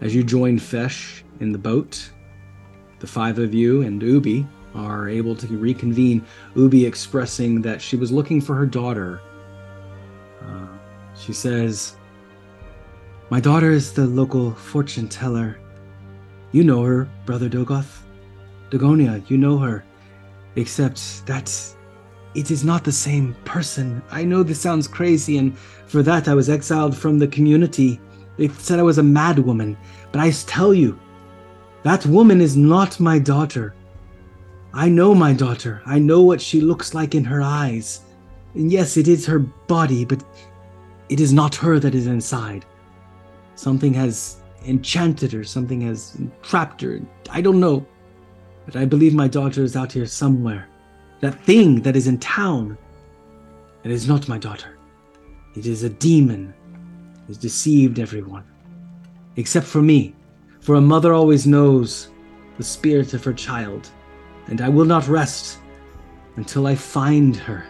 As 0.00 0.14
you 0.14 0.22
join 0.22 0.60
Fesh 0.60 1.22
in 1.40 1.50
the 1.50 1.58
boat, 1.58 2.08
the 3.00 3.06
five 3.08 3.40
of 3.40 3.52
you 3.52 3.82
and 3.82 4.00
Ubi 4.00 4.46
are 4.74 5.08
able 5.08 5.36
to 5.36 5.46
reconvene, 5.56 6.24
Ubi 6.54 6.86
expressing 6.86 7.62
that 7.62 7.80
she 7.80 7.96
was 7.96 8.12
looking 8.12 8.40
for 8.40 8.54
her 8.54 8.66
daughter. 8.66 9.20
Uh, 10.42 10.66
she 11.16 11.32
says, 11.32 11.96
My 13.30 13.40
daughter 13.40 13.70
is 13.70 13.92
the 13.92 14.06
local 14.06 14.52
fortune 14.52 15.08
teller. 15.08 15.58
You 16.52 16.64
know 16.64 16.82
her, 16.82 17.08
Brother 17.24 17.48
Dogath. 17.48 18.02
Dagonia, 18.70 19.28
you 19.30 19.36
know 19.36 19.58
her. 19.58 19.84
Except 20.56 21.26
that 21.26 21.50
it 22.34 22.50
is 22.50 22.64
not 22.64 22.84
the 22.84 22.92
same 22.92 23.34
person. 23.44 24.02
I 24.10 24.24
know 24.24 24.42
this 24.42 24.60
sounds 24.60 24.88
crazy, 24.88 25.38
and 25.38 25.56
for 25.86 26.02
that 26.02 26.28
I 26.28 26.34
was 26.34 26.48
exiled 26.48 26.96
from 26.96 27.18
the 27.18 27.28
community. 27.28 28.00
They 28.38 28.48
said 28.48 28.78
I 28.78 28.82
was 28.82 28.98
a 28.98 29.02
mad 29.02 29.38
woman, 29.38 29.76
but 30.10 30.20
I 30.20 30.30
tell 30.30 30.72
you, 30.72 30.98
that 31.82 32.06
woman 32.06 32.40
is 32.40 32.56
not 32.56 33.00
my 33.00 33.18
daughter. 33.18 33.74
I 34.74 34.88
know 34.88 35.14
my 35.14 35.34
daughter. 35.34 35.82
I 35.84 35.98
know 35.98 36.22
what 36.22 36.40
she 36.40 36.60
looks 36.60 36.94
like 36.94 37.14
in 37.14 37.24
her 37.24 37.42
eyes. 37.42 38.00
And 38.54 38.72
yes, 38.72 38.96
it 38.96 39.06
is 39.06 39.26
her 39.26 39.38
body, 39.38 40.04
but 40.04 40.24
it 41.08 41.20
is 41.20 41.32
not 41.32 41.54
her 41.56 41.78
that 41.78 41.94
is 41.94 42.06
inside. 42.06 42.64
Something 43.54 43.92
has 43.94 44.36
enchanted 44.66 45.32
her, 45.32 45.44
something 45.44 45.82
has 45.82 46.16
trapped 46.42 46.80
her. 46.80 47.00
I 47.30 47.42
don't 47.42 47.60
know. 47.60 47.86
But 48.64 48.76
I 48.76 48.86
believe 48.86 49.12
my 49.12 49.28
daughter 49.28 49.62
is 49.62 49.76
out 49.76 49.92
here 49.92 50.06
somewhere. 50.06 50.68
That 51.20 51.44
thing 51.44 51.82
that 51.82 51.96
is 51.96 52.06
in 52.06 52.18
town. 52.18 52.78
It 53.84 53.90
is 53.90 54.08
not 54.08 54.28
my 54.28 54.38
daughter. 54.38 54.78
It 55.54 55.66
is 55.66 55.82
a 55.82 55.90
demon. 55.90 56.54
It 57.24 57.26
has 57.26 57.36
deceived 57.36 57.98
everyone. 57.98 58.44
Except 59.36 59.66
for 59.66 59.82
me. 59.82 60.14
For 60.60 60.76
a 60.76 60.80
mother 60.80 61.12
always 61.12 61.46
knows 61.46 62.08
the 62.56 62.64
spirit 62.64 63.12
of 63.12 63.24
her 63.24 63.32
child 63.32 63.90
and 64.48 64.60
I 64.60 64.68
will 64.68 64.84
not 64.84 65.08
rest 65.08 65.58
until 66.36 66.66
I 66.66 66.74
find 66.74 67.36
her. 67.36 67.64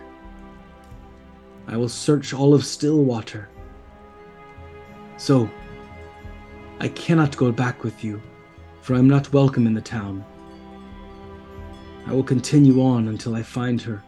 I 1.66 1.76
will 1.76 1.88
search 1.88 2.34
all 2.34 2.54
of 2.54 2.64
Stillwater. 2.64 3.48
So, 5.16 5.48
I 6.80 6.88
cannot 6.88 7.36
go 7.36 7.52
back 7.52 7.84
with 7.84 8.02
you, 8.02 8.20
for 8.80 8.94
I 8.94 8.98
am 8.98 9.08
not 9.08 9.32
welcome 9.32 9.66
in 9.66 9.74
the 9.74 9.80
town. 9.80 10.24
I 12.06 12.12
will 12.12 12.24
continue 12.24 12.82
on 12.82 13.08
until 13.08 13.36
I 13.36 13.42
find 13.42 13.80
her. 13.82 14.02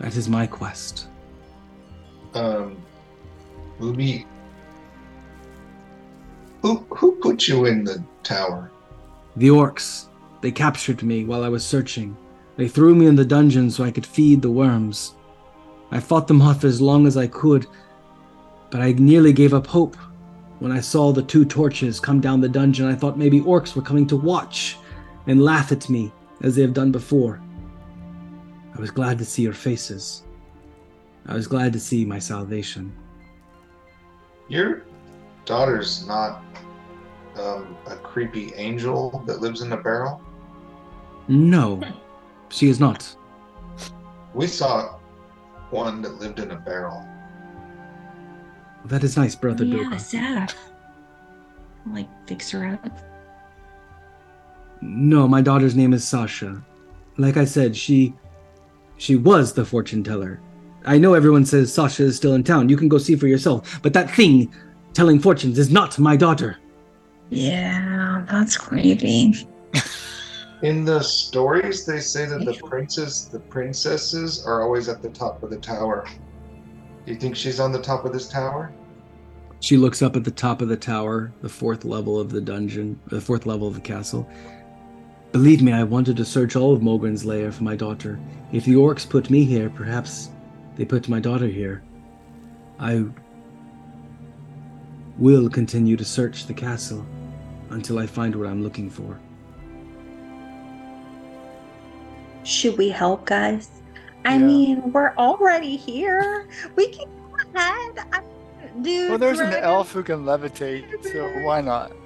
That 0.00 0.16
is 0.16 0.28
my 0.28 0.46
quest. 0.46 1.06
Um, 2.34 2.82
Ubi, 3.80 4.26
who 6.62 6.78
who 6.90 7.12
put 7.16 7.46
you 7.46 7.66
in 7.66 7.84
the 7.84 8.02
tower? 8.22 8.70
The 9.36 9.48
orcs. 9.48 10.08
They 10.42 10.50
captured 10.50 11.02
me 11.02 11.24
while 11.24 11.44
I 11.44 11.48
was 11.48 11.64
searching. 11.64 12.16
They 12.56 12.68
threw 12.68 12.94
me 12.94 13.06
in 13.06 13.16
the 13.16 13.24
dungeon 13.24 13.70
so 13.70 13.84
I 13.84 13.92
could 13.92 14.04
feed 14.04 14.42
the 14.42 14.50
worms. 14.50 15.14
I 15.92 16.00
fought 16.00 16.26
them 16.26 16.42
off 16.42 16.64
as 16.64 16.80
long 16.80 17.06
as 17.06 17.16
I 17.16 17.28
could, 17.28 17.66
but 18.70 18.80
I 18.80 18.92
nearly 18.92 19.32
gave 19.32 19.54
up 19.54 19.66
hope. 19.66 19.96
When 20.58 20.72
I 20.72 20.80
saw 20.80 21.12
the 21.12 21.22
two 21.22 21.44
torches 21.44 22.00
come 22.00 22.20
down 22.20 22.40
the 22.40 22.48
dungeon, 22.48 22.86
I 22.86 22.94
thought 22.94 23.16
maybe 23.16 23.40
orcs 23.40 23.74
were 23.74 23.82
coming 23.82 24.06
to 24.08 24.16
watch 24.16 24.76
and 25.26 25.42
laugh 25.44 25.70
at 25.70 25.88
me 25.88 26.12
as 26.42 26.56
they 26.56 26.62
have 26.62 26.74
done 26.74 26.90
before. 26.90 27.40
I 28.74 28.80
was 28.80 28.90
glad 28.90 29.18
to 29.18 29.24
see 29.24 29.42
your 29.42 29.52
faces. 29.52 30.24
I 31.26 31.34
was 31.34 31.46
glad 31.46 31.72
to 31.74 31.80
see 31.80 32.04
my 32.04 32.18
salvation. 32.18 32.92
Your 34.48 34.82
daughter's 35.44 36.06
not 36.06 36.42
um, 37.38 37.76
a 37.86 37.96
creepy 37.96 38.52
angel 38.54 39.22
that 39.26 39.40
lives 39.40 39.62
in 39.62 39.72
a 39.72 39.76
barrel. 39.76 40.20
No, 41.28 41.82
she 42.48 42.68
is 42.68 42.80
not. 42.80 43.16
We 44.34 44.46
saw 44.46 44.98
one 45.70 46.02
that 46.02 46.20
lived 46.20 46.38
in 46.38 46.50
a 46.50 46.56
barrel. 46.56 47.06
That 48.86 49.04
is 49.04 49.16
nice, 49.16 49.34
brother 49.34 49.64
yeah, 49.64 49.84
Doka. 49.84 49.98
Zach. 49.98 50.54
Like 51.90 52.08
fix 52.26 52.50
her 52.50 52.78
up. 52.82 52.98
No, 54.80 55.28
my 55.28 55.40
daughter's 55.40 55.76
name 55.76 55.92
is 55.92 56.06
Sasha. 56.06 56.62
Like 57.16 57.36
I 57.36 57.44
said, 57.44 57.76
she 57.76 58.14
she 58.96 59.16
was 59.16 59.52
the 59.52 59.64
fortune 59.64 60.02
teller. 60.02 60.40
I 60.84 60.98
know 60.98 61.14
everyone 61.14 61.44
says 61.44 61.72
Sasha 61.72 62.04
is 62.04 62.16
still 62.16 62.34
in 62.34 62.42
town. 62.42 62.68
You 62.68 62.76
can 62.76 62.88
go 62.88 62.98
see 62.98 63.14
for 63.14 63.28
yourself. 63.28 63.80
But 63.82 63.92
that 63.92 64.10
thing 64.10 64.52
telling 64.94 65.20
fortunes 65.20 65.58
is 65.58 65.70
not 65.70 65.98
my 65.98 66.16
daughter. 66.16 66.58
Yeah, 67.30 68.24
that's 68.28 68.56
creepy. 68.56 69.46
In 70.62 70.84
the 70.84 71.02
stories, 71.02 71.84
they 71.84 71.98
say 71.98 72.24
that 72.26 72.44
the 72.44 72.54
princes, 72.54 73.28
the 73.28 73.40
princesses, 73.40 74.46
are 74.46 74.62
always 74.62 74.88
at 74.88 75.02
the 75.02 75.10
top 75.10 75.42
of 75.42 75.50
the 75.50 75.56
tower. 75.56 76.06
Do 77.04 77.12
you 77.12 77.18
think 77.18 77.34
she's 77.34 77.58
on 77.58 77.72
the 77.72 77.82
top 77.82 78.04
of 78.04 78.12
this 78.12 78.28
tower? 78.28 78.72
She 79.58 79.76
looks 79.76 80.02
up 80.02 80.14
at 80.14 80.22
the 80.22 80.30
top 80.30 80.62
of 80.62 80.68
the 80.68 80.76
tower, 80.76 81.32
the 81.42 81.48
fourth 81.48 81.84
level 81.84 82.20
of 82.20 82.30
the 82.30 82.40
dungeon, 82.40 83.00
the 83.08 83.20
fourth 83.20 83.44
level 83.44 83.66
of 83.66 83.74
the 83.74 83.80
castle. 83.80 84.28
Believe 85.32 85.62
me, 85.62 85.72
I 85.72 85.82
wanted 85.82 86.16
to 86.18 86.24
search 86.24 86.54
all 86.54 86.72
of 86.72 86.80
Mogren's 86.80 87.24
lair 87.24 87.50
for 87.50 87.64
my 87.64 87.74
daughter. 87.74 88.20
If 88.52 88.64
the 88.64 88.74
orcs 88.74 89.08
put 89.08 89.30
me 89.30 89.44
here, 89.44 89.68
perhaps 89.68 90.30
they 90.76 90.84
put 90.84 91.08
my 91.08 91.18
daughter 91.18 91.48
here. 91.48 91.82
I 92.78 93.04
will 95.18 95.50
continue 95.50 95.96
to 95.96 96.04
search 96.04 96.46
the 96.46 96.54
castle 96.54 97.04
until 97.70 97.98
I 97.98 98.06
find 98.06 98.36
what 98.36 98.46
I'm 98.46 98.62
looking 98.62 98.90
for. 98.90 99.18
Should 102.44 102.78
we 102.78 102.88
help, 102.88 103.26
guys? 103.26 103.68
I 104.24 104.34
Yeah. 104.36 104.46
mean, 104.46 104.92
we're 104.92 105.14
already 105.16 105.76
here. 105.76 106.46
We 106.76 106.88
can 106.88 107.06
go 107.08 107.58
ahead. 107.58 107.98
I, 108.12 108.20
dude, 108.82 109.10
Well, 109.10 109.18
there's 109.18 109.40
an 109.40 109.52
elf 109.54 109.92
who 109.92 110.02
can 110.02 110.24
levitate, 110.24 110.84
so 111.12 111.28
why 111.44 111.60
not? 111.60 111.92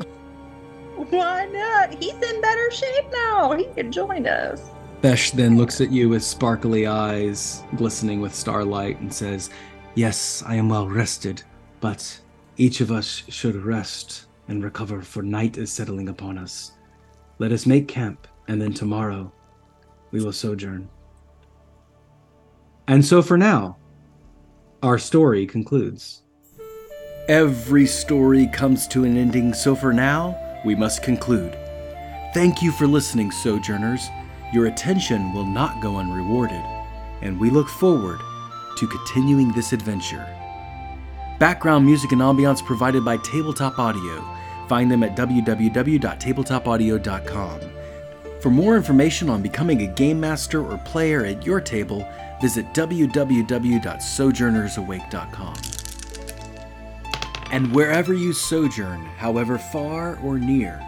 Why 1.10 1.44
not? 1.52 1.92
He's 2.02 2.14
in 2.14 2.40
better 2.40 2.70
shape 2.70 3.04
now. 3.12 3.52
He 3.52 3.64
can 3.76 3.92
join 3.92 4.26
us. 4.26 4.62
Besh 5.02 5.30
then 5.32 5.58
looks 5.58 5.82
at 5.82 5.90
you 5.92 6.08
with 6.08 6.24
sparkly 6.24 6.86
eyes, 6.86 7.62
glistening 7.76 8.22
with 8.22 8.34
starlight, 8.34 8.98
and 9.00 9.12
says, 9.12 9.50
Yes, 9.94 10.42
I 10.46 10.54
am 10.54 10.70
well 10.70 10.88
rested, 10.88 11.42
but 11.80 12.18
each 12.56 12.80
of 12.80 12.90
us 12.90 13.22
should 13.28 13.56
rest 13.56 14.24
and 14.48 14.64
recover, 14.64 15.02
for 15.02 15.22
night 15.22 15.58
is 15.58 15.70
settling 15.70 16.08
upon 16.08 16.38
us. 16.38 16.72
Let 17.38 17.52
us 17.52 17.66
make 17.66 17.88
camp, 17.88 18.26
and 18.48 18.60
then 18.60 18.72
tomorrow 18.72 19.30
we 20.10 20.22
will 20.22 20.32
sojourn. 20.32 20.88
And 22.88 23.04
so 23.04 23.22
for 23.22 23.36
now, 23.36 23.76
our 24.82 24.98
story 24.98 25.46
concludes. 25.46 26.22
Every 27.28 27.86
story 27.86 28.46
comes 28.46 28.86
to 28.88 29.04
an 29.04 29.16
ending, 29.16 29.52
so 29.52 29.74
for 29.74 29.92
now, 29.92 30.38
we 30.64 30.76
must 30.76 31.02
conclude. 31.02 31.58
Thank 32.32 32.62
you 32.62 32.70
for 32.70 32.86
listening, 32.86 33.32
Sojourners. 33.32 34.08
Your 34.52 34.66
attention 34.66 35.32
will 35.32 35.46
not 35.46 35.82
go 35.82 35.96
unrewarded, 35.96 36.62
and 37.22 37.40
we 37.40 37.50
look 37.50 37.68
forward 37.68 38.20
to 38.76 38.86
continuing 38.86 39.50
this 39.52 39.72
adventure. 39.72 40.32
Background 41.40 41.84
music 41.84 42.12
and 42.12 42.20
ambiance 42.20 42.64
provided 42.64 43.04
by 43.04 43.16
Tabletop 43.18 43.78
Audio. 43.78 44.24
Find 44.68 44.90
them 44.90 45.02
at 45.02 45.16
www.tabletopaudio.com. 45.16 47.75
For 48.46 48.52
more 48.52 48.76
information 48.76 49.28
on 49.28 49.42
becoming 49.42 49.82
a 49.82 49.88
game 49.88 50.20
master 50.20 50.64
or 50.64 50.78
player 50.78 51.24
at 51.24 51.44
your 51.44 51.60
table, 51.60 52.08
visit 52.40 52.64
www.sojournersawake.com. 52.74 55.54
And 57.50 57.74
wherever 57.74 58.14
you 58.14 58.32
sojourn, 58.32 59.04
however 59.04 59.58
far 59.58 60.16
or 60.20 60.38
near, 60.38 60.80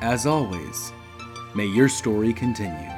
as 0.00 0.24
always, 0.24 0.94
may 1.54 1.66
your 1.66 1.90
story 1.90 2.32
continue. 2.32 2.97